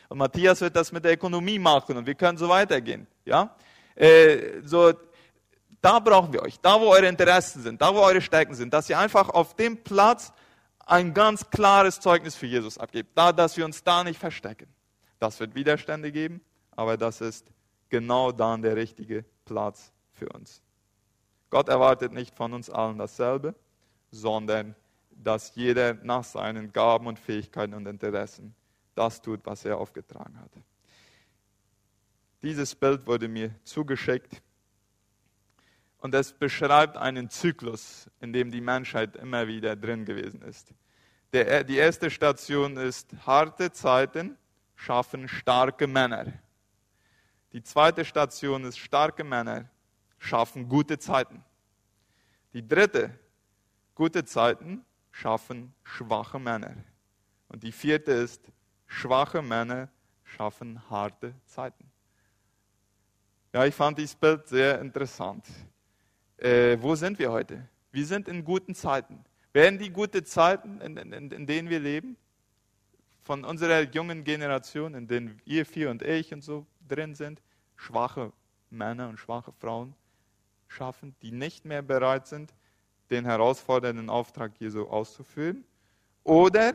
Und 0.08 0.18
Matthias 0.18 0.60
wird 0.60 0.76
das 0.76 0.92
mit 0.92 1.04
der 1.04 1.14
Ökonomie 1.14 1.58
machen 1.58 1.96
und 1.96 2.06
wir 2.06 2.14
können 2.14 2.36
so 2.36 2.48
weitergehen. 2.48 3.06
Ja? 3.24 3.56
Äh, 3.94 4.60
so, 4.62 4.92
da 5.82 5.98
brauchen 5.98 6.32
wir 6.32 6.42
euch, 6.42 6.58
da 6.60 6.80
wo 6.80 6.86
eure 6.86 7.08
Interessen 7.08 7.60
sind, 7.60 7.82
da 7.82 7.92
wo 7.92 7.98
eure 7.98 8.22
Stärken 8.22 8.54
sind, 8.54 8.72
dass 8.72 8.88
ihr 8.88 8.98
einfach 8.98 9.28
auf 9.28 9.54
dem 9.54 9.82
Platz 9.82 10.32
ein 10.86 11.12
ganz 11.12 11.50
klares 11.50 12.00
Zeugnis 12.00 12.36
für 12.36 12.46
Jesus 12.46 12.78
abgebt, 12.78 13.10
da, 13.14 13.32
dass 13.32 13.56
wir 13.56 13.64
uns 13.64 13.82
da 13.82 14.04
nicht 14.04 14.18
verstecken. 14.18 14.68
Das 15.18 15.38
wird 15.40 15.54
Widerstände 15.54 16.12
geben, 16.12 16.40
aber 16.70 16.96
das 16.96 17.20
ist 17.20 17.46
genau 17.88 18.32
dann 18.32 18.62
der 18.62 18.76
richtige 18.76 19.24
Platz 19.44 19.92
für 20.12 20.28
uns. 20.28 20.62
Gott 21.50 21.68
erwartet 21.68 22.12
nicht 22.12 22.34
von 22.34 22.52
uns 22.54 22.70
allen 22.70 22.98
dasselbe, 22.98 23.54
sondern 24.10 24.74
dass 25.10 25.54
jeder 25.54 25.94
nach 25.94 26.24
seinen 26.24 26.72
Gaben 26.72 27.06
und 27.06 27.18
Fähigkeiten 27.18 27.74
und 27.74 27.86
Interessen 27.86 28.54
das 28.94 29.20
tut, 29.20 29.40
was 29.44 29.64
er 29.64 29.78
aufgetragen 29.78 30.38
hat. 30.40 30.50
Dieses 32.42 32.74
Bild 32.74 33.06
wurde 33.06 33.28
mir 33.28 33.54
zugeschickt 33.64 34.42
und 36.02 36.14
es 36.14 36.32
beschreibt 36.32 36.96
einen 36.96 37.30
Zyklus, 37.30 38.10
in 38.20 38.32
dem 38.32 38.50
die 38.50 38.60
Menschheit 38.60 39.14
immer 39.14 39.46
wieder 39.46 39.76
drin 39.76 40.04
gewesen 40.04 40.42
ist. 40.42 40.74
Der, 41.32 41.62
die 41.62 41.76
erste 41.76 42.10
Station 42.10 42.76
ist, 42.76 43.14
harte 43.24 43.70
Zeiten 43.70 44.36
schaffen 44.74 45.28
starke 45.28 45.86
Männer. 45.86 46.32
Die 47.52 47.62
zweite 47.62 48.04
Station 48.04 48.64
ist, 48.64 48.78
starke 48.78 49.22
Männer 49.22 49.70
schaffen 50.18 50.68
gute 50.68 50.98
Zeiten. 50.98 51.44
Die 52.52 52.66
dritte, 52.66 53.16
gute 53.94 54.24
Zeiten 54.24 54.84
schaffen 55.12 55.72
schwache 55.84 56.40
Männer. 56.40 56.74
Und 57.46 57.62
die 57.62 57.72
vierte 57.72 58.10
ist, 58.10 58.50
Schwache 58.86 59.40
Männer 59.40 59.88
schaffen 60.24 60.90
harte 60.90 61.32
Zeiten. 61.46 61.90
Ja, 63.52 63.64
ich 63.64 63.74
fand 63.74 63.98
dieses 63.98 64.16
Bild 64.16 64.48
sehr 64.48 64.80
interessant. 64.80 65.46
Äh, 66.42 66.82
wo 66.82 66.96
sind 66.96 67.20
wir 67.20 67.30
heute? 67.30 67.68
Wir 67.92 68.04
sind 68.04 68.26
in 68.26 68.44
guten 68.44 68.74
Zeiten. 68.74 69.24
Werden 69.52 69.78
die 69.78 69.90
guten 69.90 70.24
Zeiten, 70.24 70.80
in, 70.80 70.96
in, 70.96 71.30
in, 71.30 71.46
denen 71.46 71.70
wir 71.70 71.78
leben, 71.78 72.16
von 73.22 73.44
unserer 73.44 73.82
jungen 73.82 74.24
Generation, 74.24 74.94
in 74.94 75.06
denen 75.06 75.40
ihr 75.44 75.64
vier 75.64 75.88
und 75.88 76.02
ich 76.02 76.34
und 76.34 76.42
so 76.42 76.66
drin 76.88 77.14
sind, 77.14 77.40
schwache 77.76 78.32
Männer 78.70 79.08
und 79.08 79.18
schwache 79.18 79.52
Frauen 79.52 79.94
schaffen, 80.66 81.14
die 81.22 81.30
nicht 81.30 81.64
mehr 81.64 81.82
bereit 81.82 82.26
sind, 82.26 82.52
den 83.10 83.24
herausfordernden 83.24 84.10
Auftrag 84.10 84.50
Jesu 84.58 84.88
auszuführen? 84.88 85.64
Oder 86.24 86.72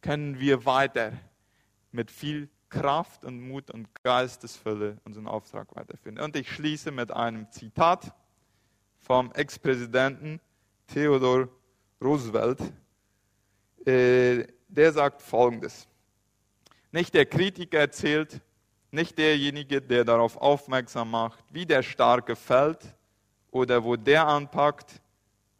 können 0.00 0.40
wir 0.40 0.64
weiter 0.64 1.12
mit 1.90 2.10
viel 2.10 2.48
Kraft 2.70 3.26
und 3.26 3.46
Mut 3.46 3.70
und 3.70 3.88
Geistesfülle 4.02 4.96
unseren 5.04 5.26
Auftrag 5.26 5.76
weiterführen. 5.76 6.18
Und 6.18 6.34
ich 6.34 6.50
schließe 6.50 6.90
mit 6.90 7.10
einem 7.10 7.50
Zitat 7.50 8.14
vom 9.02 9.32
Ex-Präsidenten 9.32 10.40
Theodor 10.86 11.48
Roosevelt. 12.00 12.60
Äh, 13.84 14.46
der 14.68 14.92
sagt 14.92 15.20
Folgendes. 15.20 15.86
Nicht 16.90 17.14
der 17.14 17.26
Kritiker 17.26 17.80
erzählt, 17.80 18.40
nicht 18.90 19.18
derjenige, 19.18 19.80
der 19.80 20.04
darauf 20.04 20.36
aufmerksam 20.36 21.10
macht, 21.10 21.42
wie 21.50 21.66
der 21.66 21.82
Starke 21.82 22.36
fällt 22.36 22.94
oder 23.50 23.82
wo 23.82 23.96
der 23.96 24.26
anpackt, 24.26 25.00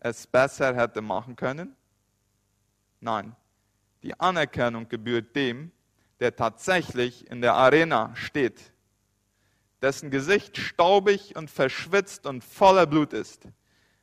es 0.00 0.26
besser 0.26 0.74
hätte 0.74 1.00
machen 1.00 1.37
können. 1.37 1.74
Nein, 3.00 3.35
die 4.02 4.18
Anerkennung 4.18 4.88
gebührt 4.88 5.35
dem, 5.35 5.72
der 6.20 6.37
tatsächlich 6.37 7.28
in 7.31 7.40
der 7.40 7.55
Arena 7.55 8.14
steht, 8.14 8.72
dessen 9.83 10.11
Gesicht 10.11 10.57
staubig 10.57 11.35
und 11.37 11.51
verschwitzt 11.51 12.27
und 12.27 12.45
voller 12.45 12.87
Blut 12.87 13.12
ist, 13.12 13.49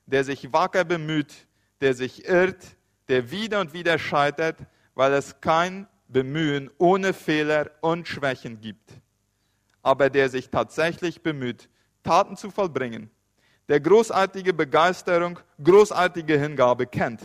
der 0.06 0.24
sich 0.24 0.52
wacker 0.52 0.84
bemüht, 0.84 1.48
der 1.80 1.94
sich 1.94 2.28
irrt, 2.28 2.76
der 3.08 3.32
wieder 3.32 3.62
und 3.62 3.74
wieder 3.74 3.98
scheitert, 3.98 4.58
weil 4.94 5.14
es 5.14 5.40
kein 5.40 5.88
Bemühen 6.10 6.70
ohne 6.78 7.14
Fehler 7.14 7.72
und 7.82 8.08
Schwächen 8.08 8.60
gibt, 8.60 8.92
aber 9.82 10.10
der 10.10 10.30
sich 10.30 10.50
tatsächlich 10.50 11.24
bemüht, 11.24 11.70
Taten 12.04 12.36
zu 12.36 12.52
vollbringen, 12.52 13.10
der 13.70 13.80
großartige 13.80 14.54
Begeisterung, 14.54 15.40
großartige 15.64 16.38
Hingabe 16.38 16.88
kennt, 16.88 17.22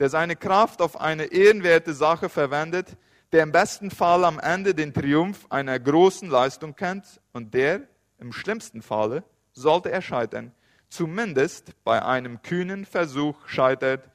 der 0.00 0.08
seine 0.08 0.34
Kraft 0.34 0.80
auf 0.80 1.00
eine 1.00 1.26
ehrenwerte 1.26 1.92
Sache 1.92 2.28
verwendet, 2.28 2.96
der 3.32 3.42
im 3.42 3.52
besten 3.52 3.90
Fall 3.90 4.24
am 4.24 4.38
Ende 4.38 4.74
den 4.74 4.94
Triumph 4.94 5.46
einer 5.50 5.78
großen 5.78 6.28
Leistung 6.28 6.74
kennt 6.74 7.20
und 7.32 7.52
der, 7.54 7.82
im 8.18 8.32
schlimmsten 8.32 8.82
Falle, 8.82 9.22
sollte 9.52 9.90
er 9.90 10.02
scheitern, 10.02 10.52
zumindest 10.88 11.72
bei 11.84 12.02
einem 12.02 12.42
kühnen 12.42 12.84
Versuch 12.84 13.46
scheitert, 13.46 14.10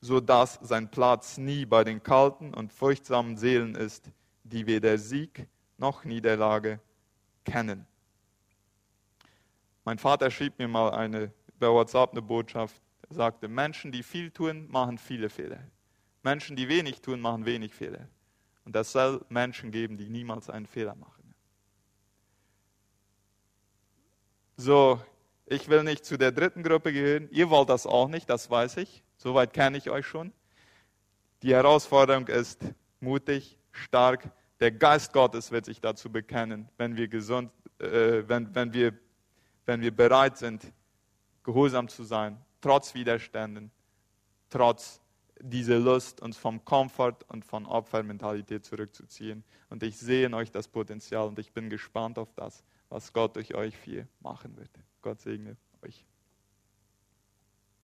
so 0.00 0.20
dass 0.20 0.58
sein 0.62 0.90
Platz 0.90 1.38
nie 1.38 1.66
bei 1.66 1.84
den 1.84 2.02
kalten 2.02 2.54
und 2.54 2.72
furchtsamen 2.72 3.36
Seelen 3.36 3.74
ist, 3.74 4.10
die 4.44 4.66
weder 4.66 4.98
Sieg 4.98 5.46
noch 5.78 6.04
Niederlage 6.04 6.80
kennen. 7.44 7.86
Mein 9.84 9.98
Vater 9.98 10.30
schrieb 10.30 10.58
mir 10.58 10.68
mal 10.68 10.90
eine, 10.90 11.32
bei 11.58 11.68
WhatsApp 11.68 12.12
eine 12.12 12.22
Botschaft. 12.22 12.80
Er 13.08 13.14
sagte, 13.14 13.48
Menschen, 13.48 13.92
die 13.92 14.02
viel 14.02 14.30
tun, 14.30 14.68
machen 14.70 14.96
viele 14.96 15.28
Fehler. 15.28 15.60
Menschen, 16.22 16.56
die 16.56 16.68
wenig 16.68 17.02
tun, 17.02 17.20
machen 17.20 17.44
wenig 17.44 17.74
Fehler. 17.74 18.08
Und 18.64 18.74
es 18.76 18.92
soll 18.92 19.24
Menschen 19.28 19.70
geben, 19.70 19.96
die 19.96 20.08
niemals 20.08 20.48
einen 20.48 20.66
Fehler 20.66 20.94
machen. 20.94 21.34
So, 24.56 25.00
ich 25.46 25.68
will 25.68 25.82
nicht 25.82 26.04
zu 26.04 26.16
der 26.16 26.32
dritten 26.32 26.62
Gruppe 26.62 26.92
gehören. 26.92 27.28
Ihr 27.30 27.50
wollt 27.50 27.68
das 27.68 27.86
auch 27.86 28.08
nicht, 28.08 28.30
das 28.30 28.50
weiß 28.50 28.78
ich. 28.78 29.02
Soweit 29.16 29.52
kenne 29.52 29.76
ich 29.76 29.90
euch 29.90 30.06
schon. 30.06 30.32
Die 31.42 31.52
Herausforderung 31.52 32.28
ist 32.28 32.62
mutig, 33.00 33.58
stark. 33.72 34.30
Der 34.60 34.70
Geist 34.70 35.12
Gottes 35.12 35.50
wird 35.50 35.66
sich 35.66 35.80
dazu 35.80 36.10
bekennen, 36.10 36.68
wenn 36.78 36.96
wir 36.96 37.08
gesund, 37.08 37.50
äh, 37.78 38.22
wenn, 38.26 38.54
wenn, 38.54 38.72
wir, 38.72 38.96
wenn 39.66 39.80
wir 39.82 39.94
bereit 39.94 40.38
sind, 40.38 40.72
gehorsam 41.42 41.88
zu 41.88 42.04
sein, 42.04 42.40
trotz 42.60 42.94
Widerständen, 42.94 43.70
trotz 44.48 45.00
diese 45.40 45.78
Lust, 45.78 46.20
uns 46.20 46.36
vom 46.36 46.64
Komfort 46.64 47.24
und 47.28 47.44
von 47.44 47.66
Opfermentalität 47.66 48.64
zurückzuziehen. 48.64 49.44
Und 49.68 49.82
ich 49.82 49.98
sehe 49.98 50.26
in 50.26 50.34
euch 50.34 50.50
das 50.50 50.68
Potenzial 50.68 51.26
und 51.26 51.38
ich 51.38 51.52
bin 51.52 51.70
gespannt 51.70 52.18
auf 52.18 52.32
das, 52.34 52.64
was 52.88 53.12
Gott 53.12 53.36
durch 53.36 53.54
euch 53.54 53.76
viel 53.76 54.08
machen 54.20 54.56
wird. 54.56 54.70
Gott 55.02 55.20
segne 55.20 55.56
euch. 55.82 56.04